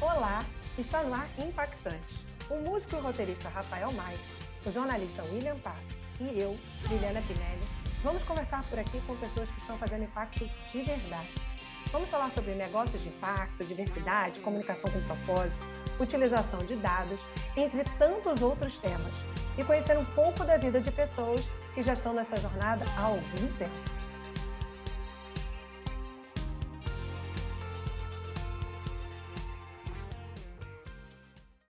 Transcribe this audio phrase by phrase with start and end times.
[0.00, 0.42] Olá,
[0.78, 2.24] está no ar Impactantes.
[2.48, 4.18] O músico e roteirista Rafael Mais,
[4.64, 5.78] o jornalista William Paz
[6.18, 6.58] e eu,
[6.88, 7.68] Liliana Pinelli,
[8.02, 11.28] vamos conversar por aqui com pessoas que estão fazendo impacto de verdade.
[11.92, 15.66] Vamos falar sobre negócios de impacto, diversidade, comunicação com propósito,
[16.00, 17.20] utilização de dados,
[17.54, 19.14] entre tantos outros temas,
[19.58, 21.42] e conhecer um pouco da vida de pessoas
[21.74, 23.99] que já estão nessa jornada há algum tempo.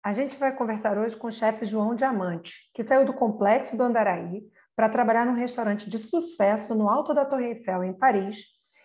[0.04, 3.84] A gente vai conversar hoje com o chefe João Diamante, que saiu do complexo do
[3.84, 4.44] Andaraí
[4.76, 8.40] para trabalhar num restaurante de sucesso no alto da Torre Eiffel, em Paris,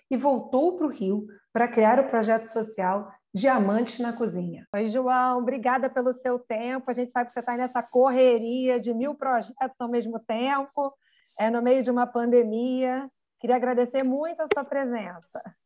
[0.08, 4.64] e voltou para o Rio para criar o projeto social Diamantes na Cozinha.
[4.72, 6.88] Oi, João, obrigada pelo seu tempo.
[6.88, 10.94] A gente sabe que você está nessa correria de mil projetos ao mesmo tempo,
[11.40, 13.10] é no meio de uma pandemia.
[13.40, 15.56] Queria agradecer muito a sua presença.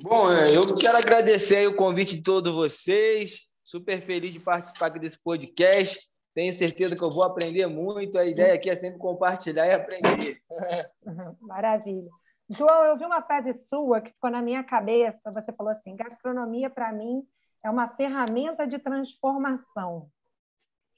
[0.00, 3.51] Bom, é, eu quero agradecer o convite de todos vocês.
[3.72, 5.98] Super feliz de participar aqui desse podcast.
[6.34, 8.18] Tenho certeza que eu vou aprender muito.
[8.18, 10.42] A ideia aqui é sempre compartilhar e aprender.
[11.40, 12.10] Maravilha.
[12.50, 15.32] João, eu vi uma frase sua que ficou na minha cabeça.
[15.32, 17.26] Você falou assim: gastronomia, para mim,
[17.64, 20.06] é uma ferramenta de transformação.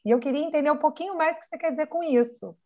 [0.04, 2.58] E eu queria entender um pouquinho mais o que você quer dizer com isso.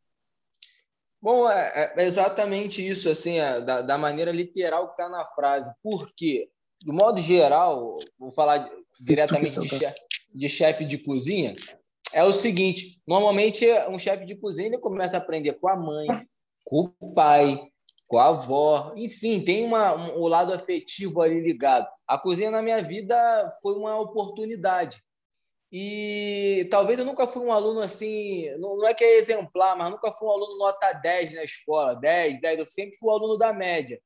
[1.21, 5.71] Bom, é, é exatamente isso, assim, é, da, da maneira literal que está na frase.
[5.83, 6.51] Por quê?
[6.83, 10.01] Do modo geral, vou falar diretamente de chefe,
[10.35, 11.53] de chefe de cozinha,
[12.13, 16.07] é o seguinte: normalmente um chefe de cozinha ele começa a aprender com a mãe,
[16.65, 17.61] com o pai,
[18.09, 21.87] com a avó, enfim, tem uma, um, o lado afetivo ali ligado.
[22.07, 23.17] A cozinha na minha vida
[23.63, 25.03] foi uma oportunidade.
[25.71, 29.91] E talvez eu nunca fui um aluno assim, não, não é que é exemplar, mas
[29.91, 33.37] nunca fui um aluno nota 10 na escola, 10, 10, eu sempre fui um aluno
[33.37, 34.01] da média.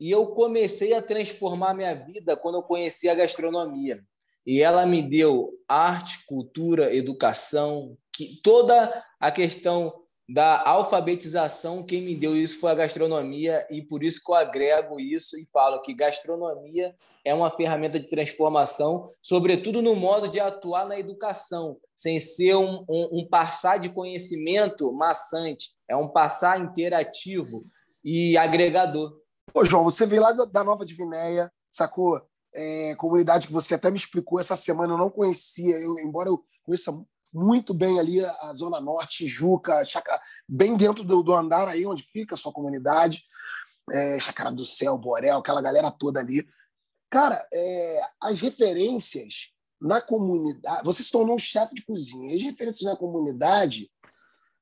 [0.00, 4.02] E eu comecei a transformar minha vida quando eu conheci a gastronomia.
[4.46, 9.92] E ela me deu arte, cultura, educação, que toda a questão
[10.32, 13.66] da alfabetização, quem me deu isso foi a gastronomia.
[13.70, 16.94] E por isso que eu agrego isso e falo que gastronomia
[17.24, 22.84] é uma ferramenta de transformação, sobretudo no modo de atuar na educação, sem ser um,
[22.88, 27.62] um, um passar de conhecimento maçante, é um passar interativo
[28.04, 29.20] e agregador.
[29.54, 32.20] Ô, João, você veio lá da Nova Divinéia, sacou?
[32.54, 36.44] é, comunidade que você até me explicou essa semana, eu não conhecia, eu, embora eu
[36.62, 36.92] conheça
[37.32, 42.02] muito bem ali a Zona Norte, Juca, Chaca, bem dentro do, do, andar aí onde
[42.02, 43.22] fica a sua comunidade,
[43.92, 46.46] é, Chacara do Céu, Borel, aquela galera toda ali.
[47.08, 50.84] Cara, é, as referências na comunidade.
[50.84, 52.36] Você se tornou um chefe de cozinha.
[52.36, 53.90] As referências na comunidade,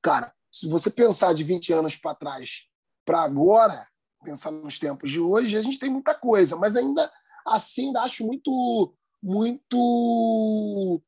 [0.01, 2.67] cara, se você pensar de 20 anos para trás
[3.05, 3.87] para agora,
[4.23, 7.11] pensar nos tempos de hoje, a gente tem muita coisa, mas ainda
[7.45, 11.01] assim ainda acho muito muito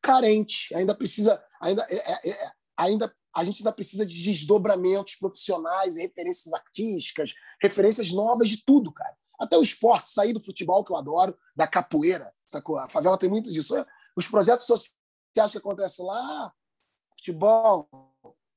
[0.00, 0.74] carente.
[0.74, 6.54] Ainda precisa, ainda, é, é, é, ainda a gente ainda precisa de desdobramentos profissionais, referências
[6.54, 9.14] artísticas, referências novas de tudo, cara.
[9.38, 12.78] Até o esporte, sair do futebol que eu adoro, da capoeira, sacou?
[12.78, 13.74] A favela tem muito disso.
[14.16, 16.50] Os projetos sociais que acontecem lá,
[17.18, 17.86] futebol,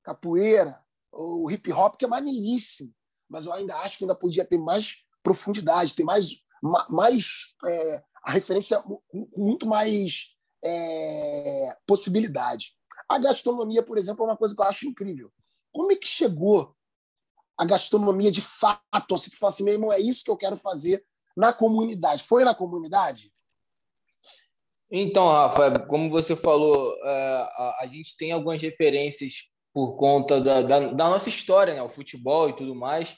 [0.02, 0.82] capoeira,
[1.12, 2.94] o hip hop que é maneiríssimo,
[3.30, 6.44] mas eu ainda acho que ainda podia ter mais profundidade, ter mais
[6.90, 12.74] mais é, a referência com muito mais é, possibilidade.
[13.08, 15.32] A gastronomia, por exemplo, é uma coisa que eu acho incrível.
[15.72, 16.76] Como é que chegou
[17.58, 18.84] a gastronomia de fato?
[19.10, 21.04] Você fala assim, meu irmão, é isso que eu quero fazer
[21.36, 22.24] na comunidade.
[22.24, 23.32] Foi na comunidade?
[24.92, 30.80] Então, Rafa, como você falou, é, a, gente tem algumas referências por conta da, da,
[30.80, 31.82] da nossa história, né?
[31.82, 33.16] o futebol e tudo mais.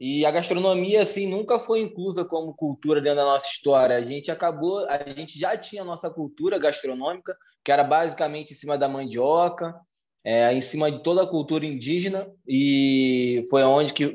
[0.00, 3.96] E a gastronomia, assim, nunca foi inclusa como cultura dentro da nossa história.
[3.96, 8.56] A gente acabou, a gente já tinha a nossa cultura gastronômica, que era basicamente em
[8.56, 9.74] cima da mandioca,
[10.24, 14.06] é, em cima de toda a cultura indígena, e foi onde que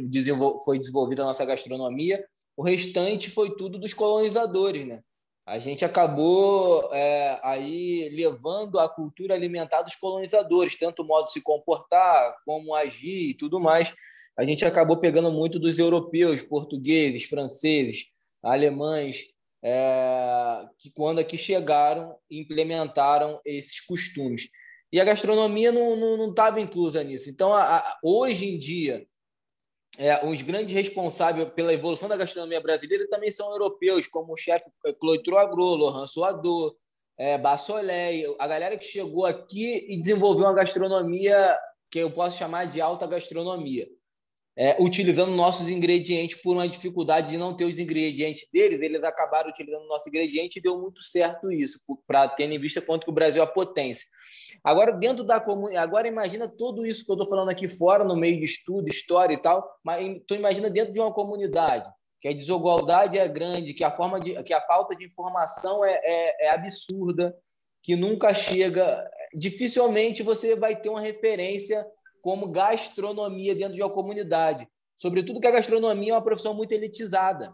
[0.64, 2.24] foi desenvolvida a nossa gastronomia.
[2.56, 5.02] O restante foi tudo dos colonizadores, né?
[5.46, 11.34] A gente acabou é, aí levando a cultura alimentar dos colonizadores, tanto o modo de
[11.34, 13.94] se comportar, como agir e tudo mais
[14.38, 18.08] a gente acabou pegando muito dos europeus, portugueses, franceses,
[18.42, 19.28] alemães,
[19.64, 24.50] é, que quando aqui chegaram, implementaram esses costumes.
[24.92, 27.30] E a gastronomia não estava inclusa nisso.
[27.30, 29.06] Então, a, a, hoje em dia,
[29.98, 34.70] é, os grandes responsáveis pela evolução da gastronomia brasileira também são europeus, como o chefe
[35.00, 36.76] Cloitro Agro, Laurent Suador,
[37.18, 41.58] é, a galera que chegou aqui e desenvolveu uma gastronomia
[41.92, 43.88] que eu posso chamar de alta gastronomia.
[44.56, 49.50] é, utilizando nossos ingredientes por uma dificuldade de não ter os ingredientes deles, eles acabaram
[49.50, 53.14] utilizando nosso ingrediente e deu muito certo isso, para ter em vista quanto que o
[53.14, 54.06] Brasil é a potência.
[54.64, 58.16] Agora, dentro da comunidade, agora imagina tudo isso que eu estou falando aqui fora, no
[58.16, 61.86] meio de estudo, história e tal, mas tu imagina dentro de uma comunidade,
[62.22, 66.00] que a desigualdade é grande, que a forma de, que a falta de informação é,
[66.04, 67.36] é, é absurda,
[67.82, 69.06] que nunca chega.
[69.36, 71.86] Dificilmente você vai ter uma referência
[72.22, 74.66] como gastronomia dentro de uma comunidade.
[74.96, 77.54] Sobretudo que a gastronomia é uma profissão muito elitizada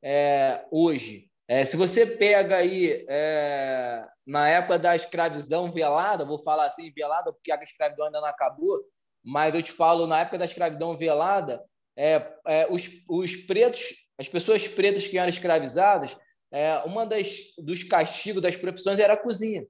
[0.00, 1.28] é, hoje.
[1.48, 7.32] É, se você pega aí é, na época da escravidão velada, vou falar assim velada
[7.32, 8.80] porque a escravidão ainda não acabou,
[9.22, 11.62] mas eu te falo na época da escravidão velada,
[11.96, 16.16] é, é, os, os pretos, as pessoas pretas que eram escravizadas,
[16.52, 19.66] é, uma das dos castigos das profissões era a cozinha.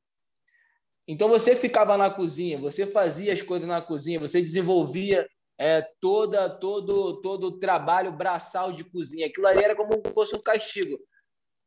[1.06, 5.26] Então você ficava na cozinha, você fazia as coisas na cozinha, você desenvolvia
[5.58, 9.26] é, toda, todo, todo o trabalho braçal de cozinha.
[9.26, 10.98] Aquilo ali era como se fosse um castigo.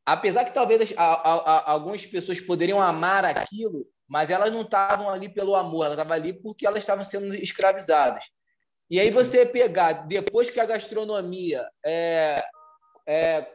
[0.08, 5.10] Apesar que talvez a, a, a, algumas pessoas poderiam amar aquilo, mas elas não estavam
[5.10, 8.24] ali pelo amor, elas estavam ali porque elas estavam sendo escravizadas.
[8.90, 12.42] E aí você pegar, depois que a gastronomia, é,
[13.06, 13.52] é,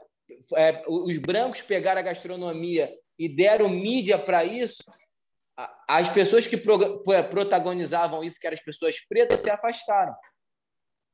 [0.54, 4.84] é, os brancos pegaram a gastronomia e deram mídia para isso,
[5.88, 6.58] as pessoas que
[7.30, 10.14] protagonizavam isso, que eram as pessoas pretas, se afastaram.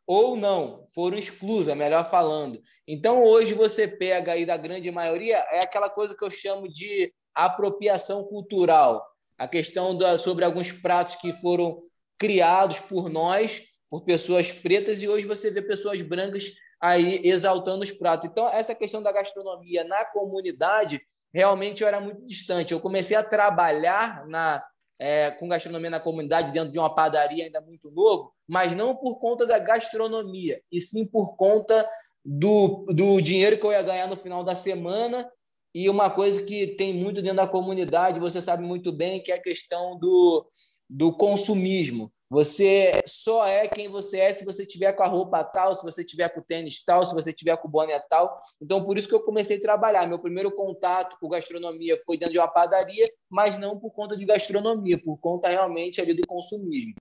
[0.09, 2.63] Ou não, foram exclusas, melhor falando.
[2.87, 7.13] Então, hoje, você pega aí da grande maioria, é aquela coisa que eu chamo de
[7.35, 9.07] apropriação cultural.
[9.37, 11.83] A questão da, sobre alguns pratos que foram
[12.17, 17.93] criados por nós, por pessoas pretas, e hoje você vê pessoas brancas aí exaltando os
[17.93, 18.31] pratos.
[18.31, 21.03] Então, essa questão da gastronomia na comunidade
[21.35, 22.73] realmente eu era muito distante.
[22.73, 24.65] Eu comecei a trabalhar na,
[24.99, 29.19] é, com gastronomia na comunidade, dentro de uma padaria ainda muito novo, mas não por
[29.19, 31.89] conta da gastronomia, e sim por conta
[32.25, 35.31] do, do dinheiro que eu ia ganhar no final da semana.
[35.75, 39.35] E uma coisa que tem muito dentro da comunidade, você sabe muito bem, que é
[39.37, 40.49] a questão do,
[40.89, 42.13] do consumismo.
[42.31, 46.05] Você só é quem você é se você tiver com a roupa tal, se você
[46.05, 48.39] tiver com o tênis tal, se você tiver com o boné tal.
[48.61, 50.07] Então, por isso que eu comecei a trabalhar.
[50.07, 54.27] Meu primeiro contato com gastronomia foi dentro de uma padaria, mas não por conta de
[54.27, 56.95] gastronomia, por conta realmente ali do consumismo.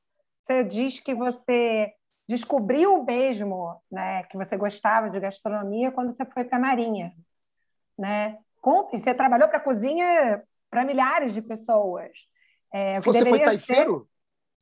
[0.44, 1.92] Você diz que você
[2.25, 7.13] descobriu mesmo, né, que você gostava de gastronomia quando você foi para a Marinha,
[7.98, 8.38] né?
[8.94, 12.12] E você trabalhou para a cozinha para milhares de pessoas.
[12.78, 14.00] É, você foi taifeiro?
[14.00, 14.18] Ser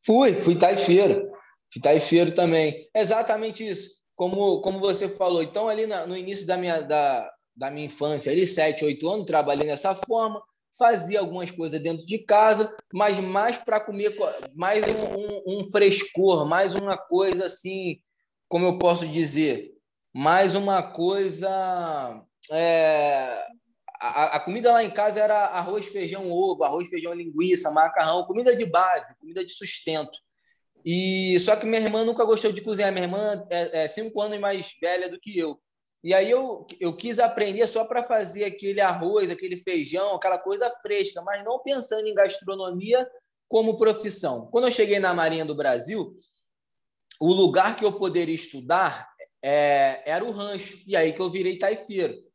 [0.05, 1.31] Fui, fui taifeiro.
[1.71, 2.89] Fui taifeiro também.
[2.95, 3.89] Exatamente isso.
[4.15, 5.43] Como, como você falou.
[5.43, 9.25] Então, ali na, no início da minha, da, da minha infância, ali, sete, oito anos,
[9.25, 10.41] trabalhei dessa forma,
[10.77, 14.13] fazia algumas coisas dentro de casa, mas mais para comer,
[14.55, 17.99] mais um, um, um, frescor, mais uma coisa assim,
[18.47, 19.73] como eu posso dizer,
[20.13, 23.45] mais uma coisa é,
[23.99, 28.55] a, a, comida lá em casa era arroz, feijão, ovo, arroz, feijão, linguiça, macarrão, comida
[28.55, 30.17] de base, comida de sustento.
[30.85, 32.91] E só que minha irmã nunca gostou de cozinhar.
[32.91, 35.59] Minha irmã é, é cinco anos mais velha do que eu.
[36.03, 40.69] E aí eu, eu quis aprender só para fazer aquele arroz, aquele feijão, aquela coisa
[40.81, 43.07] fresca, mas não pensando em gastronomia
[43.47, 44.47] como profissão.
[44.51, 46.15] Quando eu cheguei na Marinha do Brasil,
[47.19, 49.09] o lugar que eu poderia estudar
[49.41, 50.83] é, era o rancho.
[50.85, 52.25] E aí que eu virei taifeiro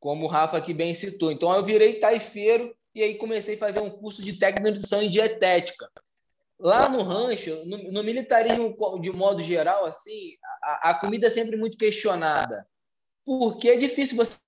[0.00, 1.30] como o Rafa aqui bem citou.
[1.30, 5.02] Então eu virei taifeiro e aí comecei a fazer um curso de técnica de nutrição
[5.02, 5.90] e dietética.
[6.58, 11.56] Lá no rancho, no, no militarismo de modo geral, assim, a, a, comida é sempre
[11.56, 12.66] muito questionada.
[13.24, 14.38] Porque é difícil você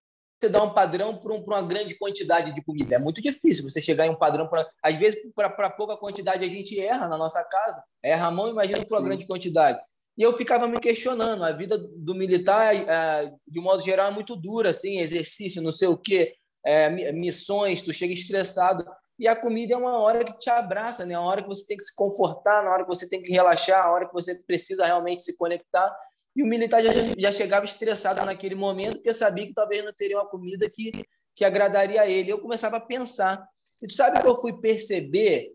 [0.50, 2.96] dar um padrão para um, uma grande quantidade de comida.
[2.96, 4.48] É muito difícil você chegar em um padrão.
[4.48, 7.84] Pra, às vezes, para pouca quantidade, a gente erra na nossa casa.
[8.02, 9.78] Erra a mão, imagina para uma grande quantidade.
[10.20, 11.42] E eu ficava me questionando.
[11.42, 15.88] A vida do militar, é, de modo geral, é muito dura, assim, exercício, não sei
[15.88, 18.84] o quê, é, missões, tu chega estressado.
[19.18, 21.14] E a comida é uma hora que te abraça, né?
[21.14, 23.82] A hora que você tem que se confortar, na hora que você tem que relaxar,
[23.82, 25.90] a hora que você precisa realmente se conectar.
[26.36, 30.18] E o militar já, já chegava estressado naquele momento, porque sabia que talvez não teria
[30.18, 30.92] uma comida que,
[31.34, 32.30] que agradaria a ele.
[32.30, 33.42] Eu começava a pensar.
[33.80, 35.50] E tu sabe que eu fui perceber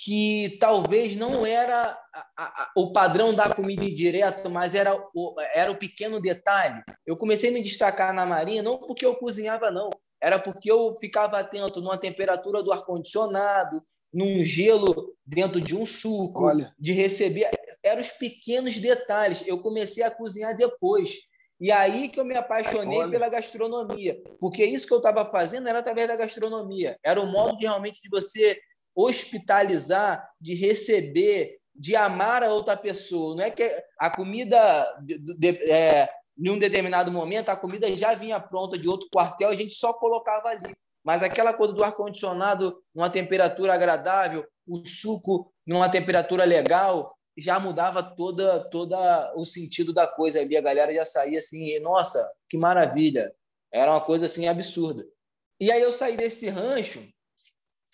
[0.00, 5.72] que talvez não era a, a, o padrão da comida indireto, mas era o, era
[5.72, 6.80] o pequeno detalhe.
[7.04, 9.90] Eu comecei a me destacar na Marinha não porque eu cozinhava, não.
[10.22, 13.82] Era porque eu ficava atento numa temperatura do ar-condicionado,
[14.14, 16.72] num gelo dentro de um suco, Olha.
[16.78, 17.50] de receber.
[17.82, 19.42] Eram os pequenos detalhes.
[19.46, 21.16] Eu comecei a cozinhar depois.
[21.60, 23.10] E aí que eu me apaixonei Olha.
[23.10, 24.16] pela gastronomia.
[24.38, 26.96] Porque isso que eu estava fazendo era através da gastronomia.
[27.02, 28.60] Era o modo de realmente de você
[28.94, 33.36] hospitalizar, de receber, de amar a outra pessoa.
[33.36, 33.64] Não é que
[33.98, 34.58] a comida,
[35.02, 39.48] de, de, é, em um determinado momento, a comida já vinha pronta de outro quartel,
[39.48, 40.74] a gente só colocava ali.
[41.04, 48.02] Mas aquela coisa do ar-condicionado numa temperatura agradável, o suco numa temperatura legal, já mudava
[48.02, 50.56] toda, toda o sentido da coisa ali.
[50.56, 53.32] A galera já saía assim, nossa, que maravilha.
[53.72, 55.06] Era uma coisa assim absurda.
[55.60, 57.06] E aí eu saí desse rancho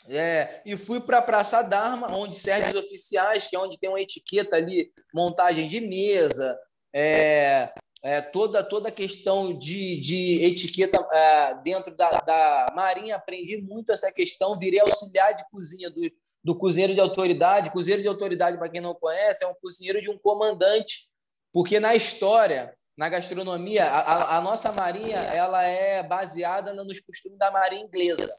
[0.08, 3.88] é, e fui para a Praça Dharma, onde servem os oficiais, que é onde tem
[3.88, 6.58] uma etiqueta ali, montagem de mesa,
[6.92, 13.16] é, é, toda, toda a questão de, de etiqueta é, dentro da, da Marinha.
[13.16, 16.02] Aprendi muito essa questão, virei auxiliar de cozinha do,
[16.44, 17.70] do cozinheiro de autoridade.
[17.70, 21.08] Cozinheiro de autoridade, para quem não conhece, é um cozinheiro de um comandante,
[21.50, 27.50] porque na história, na gastronomia, a, a nossa Marinha ela é baseada nos costumes da
[27.50, 28.30] Marinha inglesa.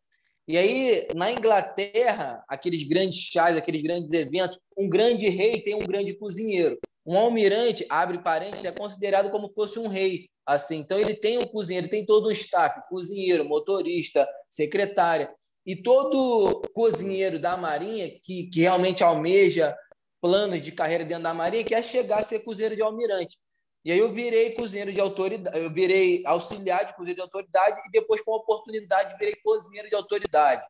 [0.47, 5.79] E aí, na Inglaterra, aqueles grandes chás, aqueles grandes eventos, um grande rei tem um
[5.85, 6.77] grande cozinheiro.
[7.05, 10.27] Um almirante, abre parênteses, é considerado como fosse um rei.
[10.45, 10.77] assim.
[10.77, 15.33] Então, ele tem um cozinheiro, tem todo o staff, cozinheiro, motorista, secretária.
[15.65, 19.75] E todo cozinheiro da Marinha que, que realmente almeja
[20.21, 23.37] planos de carreira dentro da Marinha quer chegar a ser cozinheiro de almirante.
[23.85, 27.91] E aí eu virei cozinheiro de autoridade, eu virei auxiliar de cozinheiro de autoridade e
[27.91, 30.65] depois, com a oportunidade, virei cozinheiro de autoridade.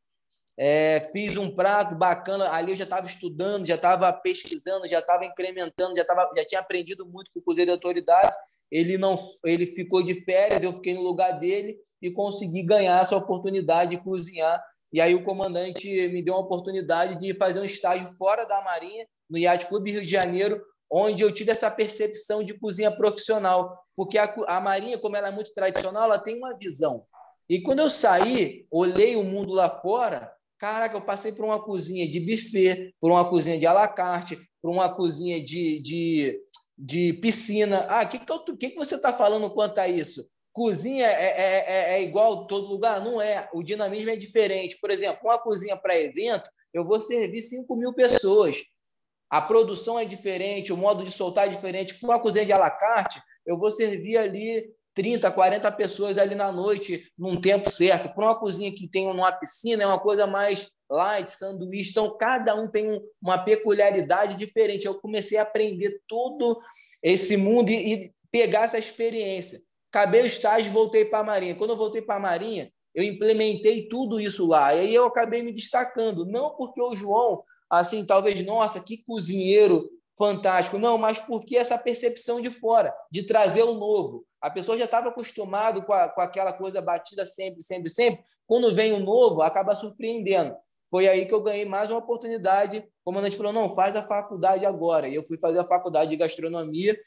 [0.57, 5.25] É, fiz um prato bacana, ali eu já estava estudando, já estava pesquisando, já estava
[5.25, 8.35] incrementando, já, tava, já tinha aprendido muito com o cozinheiro de autoridade.
[8.69, 13.15] Ele não, ele ficou de férias, eu fiquei no lugar dele e consegui ganhar essa
[13.15, 14.61] oportunidade de cozinhar.
[14.91, 19.07] E aí o comandante me deu uma oportunidade de fazer um estágio fora da Marinha,
[19.29, 20.61] no Yacht Clube Rio de Janeiro,
[20.91, 25.31] onde eu tive essa percepção de cozinha profissional, porque a, a Marinha, como ela é
[25.31, 27.03] muito tradicional, ela tem uma visão.
[27.49, 32.09] E quando eu saí, olhei o mundo lá fora, caraca, eu passei por uma cozinha
[32.09, 36.39] de buffet, por uma cozinha de alacarte, por uma cozinha de, de,
[36.77, 37.85] de piscina.
[37.87, 38.19] Ah, o que,
[38.57, 40.27] que, que você está falando quanto a isso?
[40.51, 43.03] Cozinha é, é, é, é igual todo lugar?
[43.03, 43.47] Não é.
[43.53, 44.77] O dinamismo é diferente.
[44.79, 48.63] Por exemplo, uma cozinha para evento, eu vou servir 5 mil pessoas
[49.35, 51.99] a produção é diferente, o modo de soltar é diferente.
[51.99, 54.63] Com a cozinha de alacarte, eu vou servir ali
[54.93, 58.07] 30, 40 pessoas ali na noite, num tempo certo.
[58.15, 61.89] Para uma cozinha que tem uma piscina, é uma coisa mais light, sanduíche.
[61.89, 64.85] Então, cada um tem uma peculiaridade diferente.
[64.85, 66.57] Eu comecei a aprender todo
[67.03, 69.59] esse mundo e, e pegar essa experiência.
[69.91, 71.55] Acabei o estágio e voltei para a Marinha.
[71.55, 74.73] Quando eu voltei para a Marinha, eu implementei tudo isso lá.
[74.73, 76.25] E aí eu acabei me destacando.
[76.25, 80.77] Não porque o João assim, talvez, nossa, que cozinheiro fantástico.
[80.77, 84.25] Não, mas porque essa percepção de fora, de trazer o novo.
[84.41, 88.23] A pessoa já estava acostumada com, com aquela coisa batida sempre, sempre, sempre.
[88.47, 90.55] Quando vem o novo, acaba surpreendendo.
[90.89, 92.77] Foi aí que eu ganhei mais uma oportunidade.
[92.77, 95.07] O comandante falou: não, faz a faculdade agora.
[95.07, 96.97] E eu fui fazer a faculdade de gastronomia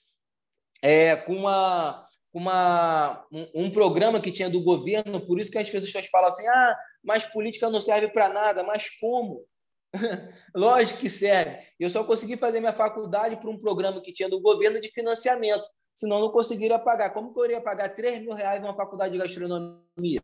[0.83, 5.25] é, com uma, uma, um, um, programa que tinha do governo.
[5.25, 8.65] Por isso que as pessoas falam assim: ah, mas política não serve para nada.
[8.65, 9.45] Mas como?
[10.55, 11.59] Lógico que serve.
[11.79, 15.69] Eu só consegui fazer minha faculdade por um programa que tinha do governo de financiamento,
[15.95, 17.11] senão não conseguiria pagar.
[17.11, 20.23] Como que eu iria pagar 3 mil reais numa faculdade de gastronomia?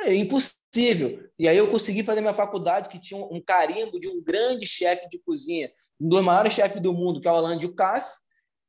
[0.00, 1.28] É impossível.
[1.38, 5.08] E aí eu consegui fazer minha faculdade, que tinha um carimbo de um grande chefe
[5.08, 8.20] de cozinha, um dos maiores chefes do mundo, que é o Alain Ducasse,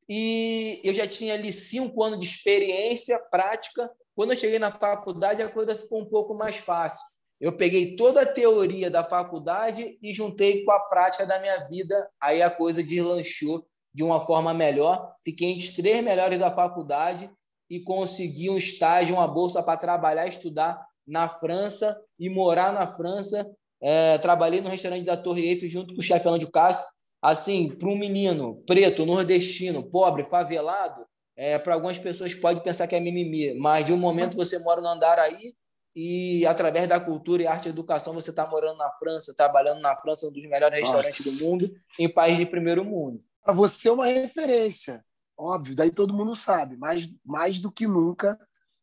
[0.10, 3.90] e eu já tinha ali cinco anos de experiência prática.
[4.14, 7.13] Quando eu cheguei na faculdade, a coisa ficou um pouco mais fácil
[7.44, 12.10] eu peguei toda a teoria da faculdade e juntei com a prática da minha vida,
[12.18, 15.14] aí a coisa deslanchou de uma forma melhor.
[15.22, 17.30] Fiquei entre os três melhores da faculdade
[17.70, 23.46] e consegui um estágio, uma bolsa para trabalhar, estudar na França e morar na França.
[23.82, 26.94] É, trabalhei no restaurante da Torre Eiffel junto com o chefe Alain Ducasse.
[27.22, 32.96] Assim, para um menino preto, nordestino, pobre, favelado, é, para algumas pessoas pode pensar que
[32.96, 35.54] é mimimi, mas de um momento você mora no Andaraí,
[35.96, 39.96] e através da cultura e arte e educação você está morando na França, trabalhando na
[39.96, 41.38] França, um dos melhores restaurantes Nossa.
[41.38, 43.24] do mundo, em país de primeiro mundo.
[43.44, 45.06] Para você é uma referência,
[45.38, 48.40] óbvio, daí todo mundo sabe, mais, mais do que nunca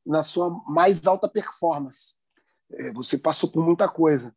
[0.06, 2.14] na sua mais alta performance.
[2.72, 4.34] É, você passou por muita coisa.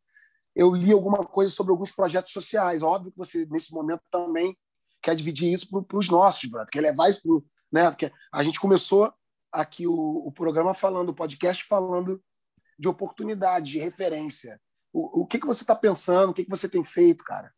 [0.54, 4.56] Eu li alguma coisa sobre alguns projetos sociais, óbvio que você, nesse momento, também
[5.02, 7.82] quer dividir isso para os nossos, brother, quer levar isso para.
[7.82, 7.90] Né?
[7.90, 9.12] Porque a gente começou
[9.52, 12.22] aqui o, o programa falando, o podcast falando
[12.78, 14.60] de oportunidade, de referência.
[14.92, 16.30] O, o que, que você está pensando?
[16.30, 17.52] O que, que você tem feito, cara?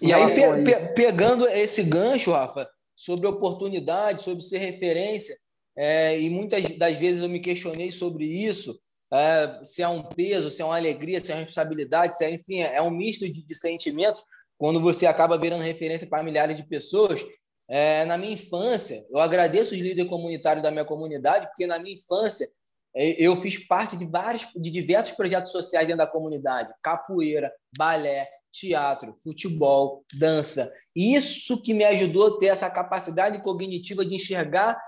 [0.00, 5.36] E aí, pe pe pegando esse gancho, Rafa, sobre oportunidade, sobre ser referência,
[5.76, 8.78] é, e muitas das vezes eu me questionei sobre isso,
[9.12, 12.30] é, se é um peso, se é uma alegria, se é uma responsabilidade, se é,
[12.30, 14.22] enfim, é um misto de, de sentimentos.
[14.56, 17.20] quando você acaba virando referência para milhares de pessoas.
[17.68, 21.94] É, na minha infância, eu agradeço os líderes comunitários da minha comunidade, porque na minha
[21.94, 22.48] infância
[22.94, 29.16] eu fiz parte de vários, de diversos projetos sociais dentro da comunidade: capoeira, balé, teatro,
[29.22, 30.72] futebol, dança.
[30.94, 34.78] Isso que me ajudou a ter essa capacidade cognitiva de enxergar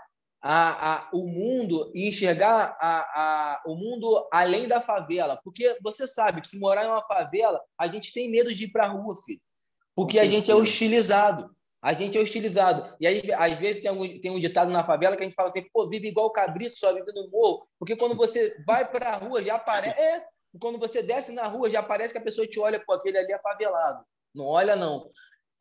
[0.43, 5.41] a, a, o mundo e enxergar a, a, o mundo além da favela.
[5.43, 8.85] Porque você sabe que morar em uma favela, a gente tem medo de ir para
[8.85, 9.41] a rua, filho.
[9.97, 11.54] Porque a gente é hostilizado.
[11.85, 12.97] A gente é hostilizado.
[12.99, 15.51] E aí, às vezes, tem, algum, tem um ditado na favela que a gente fala
[15.51, 17.67] assim, pô, vive igual cabrito, só vive no morro.
[17.79, 20.01] Porque quando você vai para a rua, já aparece...
[20.01, 20.25] É,
[20.59, 23.33] quando você desce na rua, já parece que a pessoa te olha, pô, aquele ali
[23.33, 24.05] é favelado.
[24.35, 25.11] Não olha, não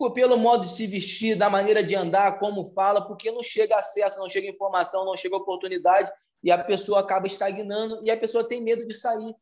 [0.10, 4.20] pelo modo de se vestir, da maneira de andar, como fala, porque não chega acesso,
[4.20, 6.12] não chega informação, não chega oportunidade
[6.44, 9.34] e a pessoa acaba estagnando e a pessoa tem medo de sair.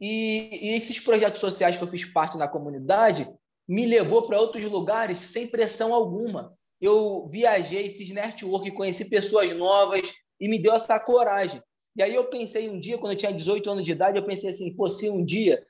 [0.00, 3.28] E, e esses projetos sociais que eu fiz parte na comunidade
[3.66, 6.56] me levou para outros lugares sem pressão alguma.
[6.80, 11.62] Eu viajei, fiz network, conheci pessoas novas e me deu essa coragem.
[11.96, 14.50] E aí eu pensei um dia, quando eu tinha 18 anos de idade, eu pensei
[14.50, 15.64] assim, pô, se um dia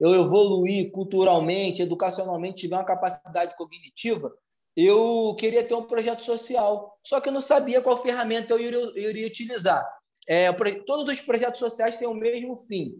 [0.00, 4.32] eu evoluir culturalmente, educacionalmente, tiver uma capacidade cognitiva,
[4.76, 6.98] eu queria ter um projeto social.
[7.02, 9.86] Só que eu não sabia qual ferramenta eu iria, eu iria utilizar.
[10.28, 10.52] É,
[10.86, 12.98] todos os projetos sociais têm o mesmo fim,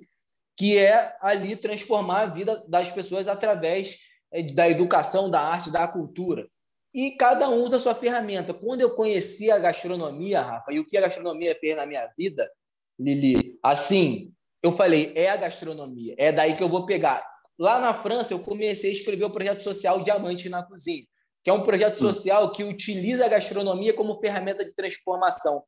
[0.56, 3.98] que é ali transformar a vida das pessoas através
[4.42, 6.48] da educação, da arte, da cultura.
[6.94, 8.54] E cada um usa a sua ferramenta.
[8.54, 12.50] Quando eu conheci a gastronomia, Rafa, e o que a gastronomia fez na minha vida,
[12.98, 17.22] Lili, assim, eu falei, é a gastronomia, é daí que eu vou pegar.
[17.58, 21.04] Lá na França, eu comecei a escrever o projeto social Diamante na Cozinha,
[21.42, 22.12] que é um projeto hum.
[22.12, 25.62] social que utiliza a gastronomia como ferramenta de transformação.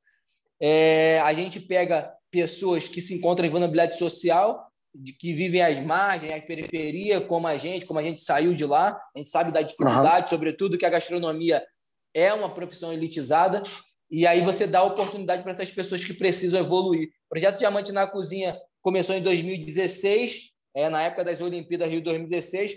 [0.61, 4.68] É, a gente pega pessoas que se encontram em vulnerabilidade social,
[4.99, 8.65] de, que vivem às margens, às periferias, como a gente, como a gente saiu de
[8.65, 10.29] lá, a gente sabe da dificuldade, uhum.
[10.29, 11.65] sobretudo que a gastronomia
[12.13, 13.63] é uma profissão elitizada,
[14.11, 17.09] e aí você dá oportunidade para essas pessoas que precisam evoluir.
[17.27, 22.75] O projeto Diamante na Cozinha começou em 2016, é, na época das Olimpíadas Rio 2016,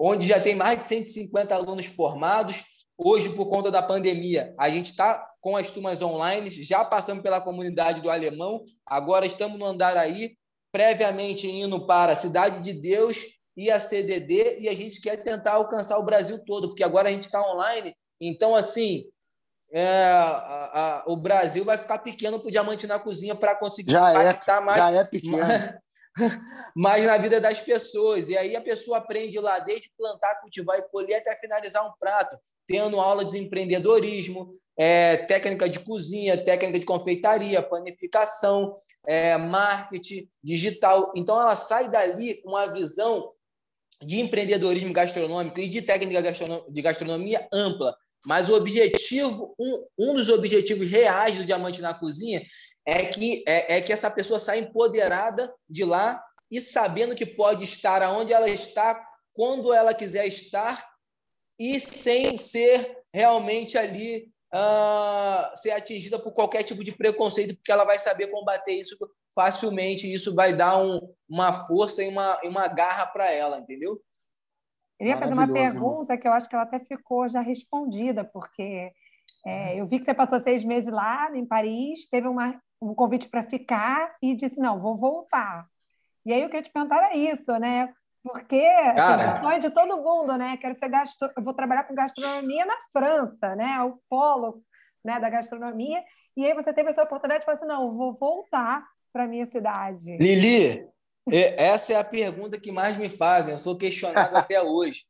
[0.00, 2.64] onde já tem mais de 150 alunos formados.
[2.98, 7.40] Hoje, por conta da pandemia, a gente está com as turmas online, já passamos pela
[7.40, 10.36] comunidade do Alemão, agora estamos no Andaraí,
[10.72, 13.18] previamente indo para a Cidade de Deus
[13.54, 17.12] e a CDD, e a gente quer tentar alcançar o Brasil todo, porque agora a
[17.12, 17.94] gente está online.
[18.18, 19.04] Então, assim,
[19.70, 23.92] é, a, a, o Brasil vai ficar pequeno para o diamante na cozinha para conseguir
[23.92, 25.38] já é, mais, já é pequeno.
[25.38, 25.74] Mais,
[26.74, 28.28] mais, na vida das pessoas.
[28.30, 32.38] E aí a pessoa aprende lá, desde plantar, cultivar e colher até finalizar um prato,
[32.66, 41.12] tendo aula de empreendedorismo, é, técnica de cozinha, técnica de confeitaria, panificação, é, marketing digital.
[41.16, 43.32] Então ela sai dali com uma visão
[44.04, 46.22] de empreendedorismo gastronômico e de técnica
[46.68, 52.42] de gastronomia ampla mas o objetivo, um, um dos objetivos reais do Diamante na Cozinha
[52.86, 57.64] é que, é, é que essa pessoa saia empoderada de lá e sabendo que pode
[57.64, 60.86] estar aonde ela está, quando ela quiser estar,
[61.58, 67.84] e sem ser realmente ali uh, ser atingida por qualquer tipo de preconceito, porque ela
[67.84, 68.96] vai saber combater isso
[69.34, 74.00] facilmente, e isso vai dar um, uma força e uma, uma garra para ela, entendeu?
[75.00, 78.92] Eu ia fazer uma pergunta que eu acho que ela até ficou já respondida, porque
[79.44, 83.28] é, eu vi que você passou seis meses lá em Paris, teve uma, um convite
[83.28, 85.66] para ficar e disse: não, vou voltar.
[86.24, 87.92] E aí eu queria te perguntar era isso, né?
[88.22, 90.56] Porque assim, o sonho de todo mundo, né?
[90.56, 91.30] Quero ser gastro...
[91.36, 93.82] eu vou trabalhar com gastronomia na França, né?
[93.82, 94.62] O polo
[95.04, 96.02] né, da gastronomia.
[96.36, 100.16] E aí você teve essa oportunidade de falar assim: não, vou voltar para minha cidade.
[100.18, 100.88] Lili,
[101.30, 103.52] essa é a pergunta que mais me fazem.
[103.52, 105.04] Eu sou questionado até hoje.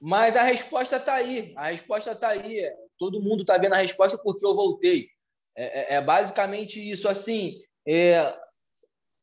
[0.00, 1.52] Mas a resposta está aí.
[1.56, 2.62] A resposta está aí.
[2.98, 5.08] Todo mundo está vendo a resposta porque eu voltei.
[5.56, 7.08] É, é, é basicamente isso.
[7.08, 8.34] Assim, é,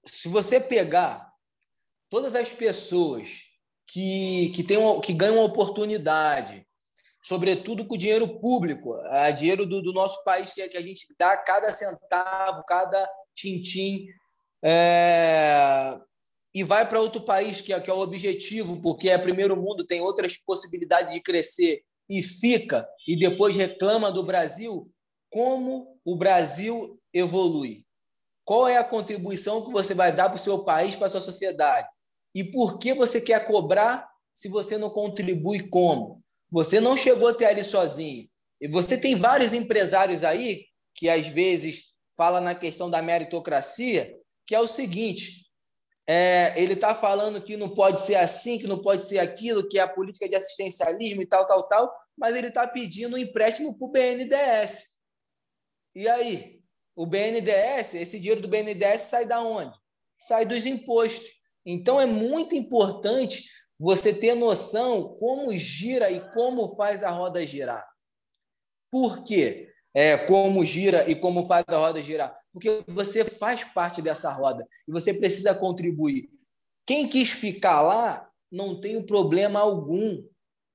[0.06, 1.33] se você pegar
[2.14, 3.42] todas as pessoas
[3.88, 6.64] que, que, tem que ganham uma oportunidade,
[7.24, 11.36] sobretudo com dinheiro público, é, dinheiro do, do nosso país, que, que a gente dá
[11.36, 14.06] cada centavo, cada tintim,
[14.64, 16.00] é,
[16.54, 19.84] e vai para outro país, que é, que é o objetivo, porque é primeiro mundo,
[19.84, 24.88] tem outras possibilidades de crescer, e fica, e depois reclama do Brasil,
[25.32, 27.84] como o Brasil evolui?
[28.46, 31.20] Qual é a contribuição que você vai dar para o seu país, para a sua
[31.20, 31.88] sociedade?
[32.34, 36.24] E por que você quer cobrar se você não contribui como?
[36.52, 38.30] Você não chegou até ali sozinho.
[38.60, 40.66] E você tem vários empresários aí
[40.96, 44.16] que às vezes fala na questão da meritocracia,
[44.46, 45.48] que é o seguinte:
[46.08, 49.80] é, ele está falando que não pode ser assim, que não pode ser aquilo, que
[49.80, 53.78] é a política de assistencialismo e tal, tal, tal, mas ele está pedindo um empréstimo
[53.78, 54.98] para o BNDES.
[55.96, 56.62] E aí?
[56.96, 59.74] O BNDES, esse dinheiro do BNDES sai da onde?
[60.20, 61.28] Sai dos impostos.
[61.66, 63.50] Então é muito importante
[63.80, 67.86] você ter noção como gira e como faz a roda girar.
[68.92, 69.70] Por quê?
[69.94, 72.36] É, como gira e como faz a roda girar?
[72.52, 76.30] Porque você faz parte dessa roda e você precisa contribuir.
[76.86, 80.24] Quem quis ficar lá não tem problema algum.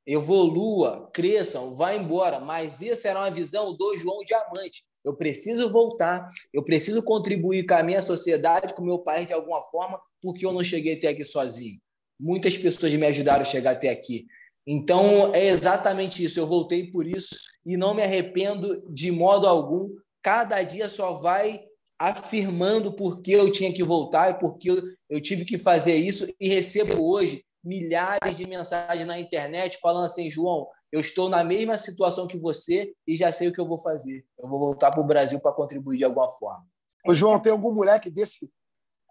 [0.06, 2.40] Evolua, cresçam, vá embora.
[2.40, 4.84] Mas essa era uma visão do João Diamante.
[5.04, 9.32] Eu preciso voltar, eu preciso contribuir com a minha sociedade, com o meu país de
[9.32, 11.80] alguma forma, porque eu não cheguei até aqui sozinho.
[12.20, 14.26] Muitas pessoas me ajudaram a chegar até aqui.
[14.66, 16.38] Então, é exatamente isso.
[16.38, 17.34] Eu voltei por isso
[17.64, 19.88] e não me arrependo de modo algum.
[20.22, 21.60] Cada dia só vai
[21.98, 24.68] afirmando por que eu tinha que voltar e por que
[25.08, 26.26] eu tive que fazer isso.
[26.38, 31.76] E recebo hoje milhares de mensagens na internet falando assim: João, eu estou na mesma
[31.76, 34.24] situação que você e já sei o que eu vou fazer.
[34.38, 36.66] Eu vou voltar para o Brasil para contribuir de alguma forma.
[37.06, 38.50] Ô, João, tem algum moleque desse,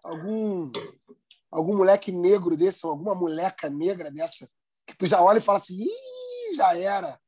[0.04, 0.70] algum
[1.50, 4.48] algum moleque negro desse, ou alguma moleca negra dessa,
[4.86, 7.18] que tu já olha e fala assim, Ih, já era.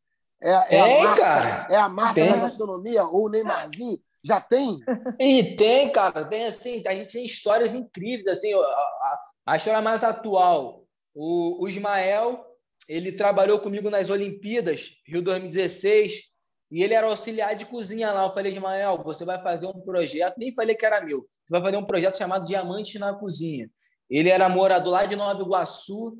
[0.42, 1.66] É, é, é a marca, cara.
[1.70, 2.28] É a marca tem.
[2.28, 4.00] da gastronomia, ou o Neymarzinho.
[4.22, 4.78] Já tem?
[5.18, 6.24] E tem, cara.
[6.24, 8.26] Tem assim, a gente tem histórias incríveis.
[8.26, 10.84] Assim, a, a, a história mais atual.
[11.14, 12.44] O, o Ismael,
[12.90, 16.24] ele trabalhou comigo nas Olimpíadas, Rio 2016,
[16.72, 18.24] e ele era auxiliar de cozinha lá.
[18.24, 21.62] Eu falei, Ismael, você vai fazer um projeto, nem falei que era meu, você vai
[21.62, 23.70] fazer um projeto chamado Diamantes na Cozinha.
[24.10, 26.18] Ele era morador lá de Nova Iguaçu.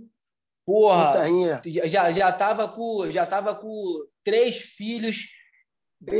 [0.64, 1.24] Porra,
[1.66, 5.26] já, já, tava com, já tava com três filhos.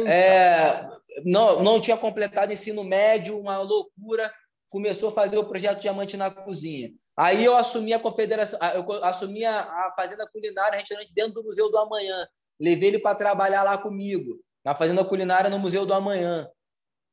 [0.08, 0.88] É,
[1.24, 4.32] não, não tinha completado ensino médio, uma loucura.
[4.68, 6.90] Começou a fazer o projeto Diamante na Cozinha.
[7.20, 11.76] Aí eu assumi a confederação, eu assumi a, fazenda culinária, restaurante dentro do Museu do
[11.76, 12.26] Amanhã.
[12.58, 16.50] Levei ele para trabalhar lá comigo, na fazenda culinária no Museu do Amanhã.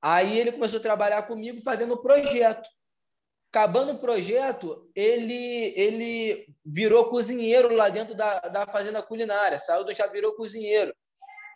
[0.01, 2.69] Aí ele começou a trabalhar comigo fazendo o projeto.
[3.51, 9.59] Acabando o projeto, ele, ele virou cozinheiro lá dentro da, da fazenda culinária.
[9.59, 10.95] Saiu do já virou cozinheiro.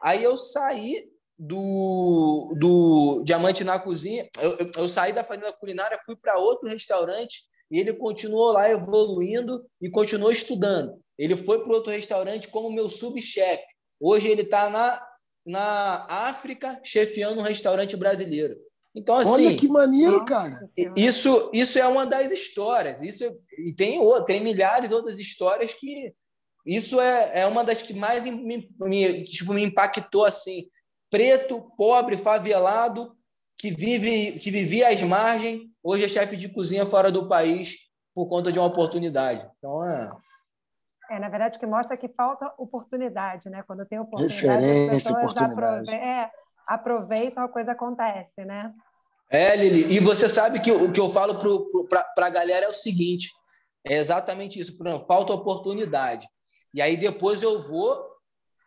[0.04, 1.10] Aí eu saí
[1.40, 6.68] do, do Diamante na Cozinha, eu, eu, eu saí da fazenda culinária, fui para outro
[6.68, 11.02] restaurante e ele continuou lá evoluindo e continuou estudando.
[11.18, 13.64] Ele foi para outro restaurante como meu subchefe.
[14.00, 15.02] Hoje ele está na,
[15.46, 18.58] na África chefiando um restaurante brasileiro.
[18.94, 19.48] Então, assim.
[19.48, 20.70] Olha que maneiro, cara.
[20.98, 23.02] Isso, isso é uma das histórias.
[23.02, 23.24] Isso,
[23.58, 26.14] e tem, tem milhares outras histórias que.
[26.66, 30.70] Isso é, é uma das que mais me, me, tipo, me impactou assim.
[31.10, 33.16] Preto, pobre, favelado,
[33.62, 37.76] que vive que vivia às margens, hoje é chefe de cozinha fora do país
[38.14, 39.48] por conta de uma oportunidade.
[39.58, 40.12] Então é.
[41.12, 43.64] É, na verdade, que mostra que falta oportunidade, né?
[43.68, 45.94] Quando tem oportunidade, Referência, as pessoas oportunidade.
[45.94, 46.32] É,
[46.66, 48.74] aproveitam, a coisa acontece, né?
[49.30, 51.36] É, Lili, e você sabe que o que eu falo
[51.88, 53.30] para a galera é o seguinte:
[53.86, 56.28] é exatamente isso, exemplo, falta oportunidade.
[56.74, 58.11] E aí depois eu vou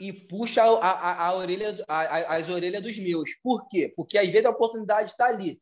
[0.01, 3.31] e puxo a, a, a orelha, a, as orelhas dos meus.
[3.43, 3.93] Por quê?
[3.97, 5.61] Porque às vezes a oportunidade está ali.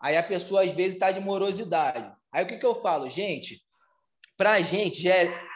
[0.00, 2.12] Aí a pessoa às vezes está de morosidade.
[2.32, 3.08] Aí o que, que eu falo?
[3.08, 3.62] Gente,
[4.36, 5.46] para a gente já é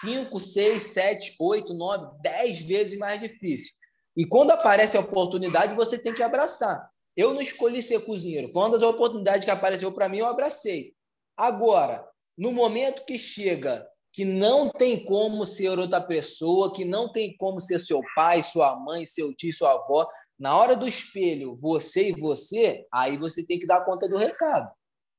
[0.00, 3.74] 5, 6, 7, 8, 9, 10 vezes mais difícil.
[4.16, 6.88] E quando aparece a oportunidade, você tem que abraçar.
[7.16, 8.48] Eu não escolhi ser cozinheiro.
[8.48, 10.94] Foi uma das oportunidades que apareceu para mim, eu abracei.
[11.36, 17.36] Agora, no momento que chega que não tem como ser outra pessoa, que não tem
[17.36, 22.08] como ser seu pai, sua mãe, seu tio, sua avó, na hora do espelho, você
[22.08, 24.72] e você, aí você tem que dar conta do recado.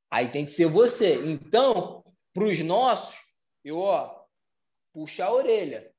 [0.10, 1.24] Aí tem que ser você.
[1.28, 3.20] Então, para os nossos,
[3.64, 4.20] eu, ó,
[4.92, 5.92] puxa a orelha.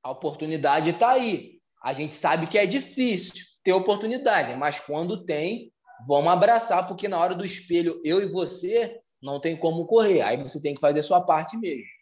[0.00, 1.60] A oportunidade está aí.
[1.82, 5.72] A gente sabe que é difícil ter oportunidade, mas quando tem,
[6.06, 10.22] vamos abraçar, porque na hora do espelho, eu e você, não tem como correr.
[10.22, 11.95] Aí você tem que fazer sua parte mesmo.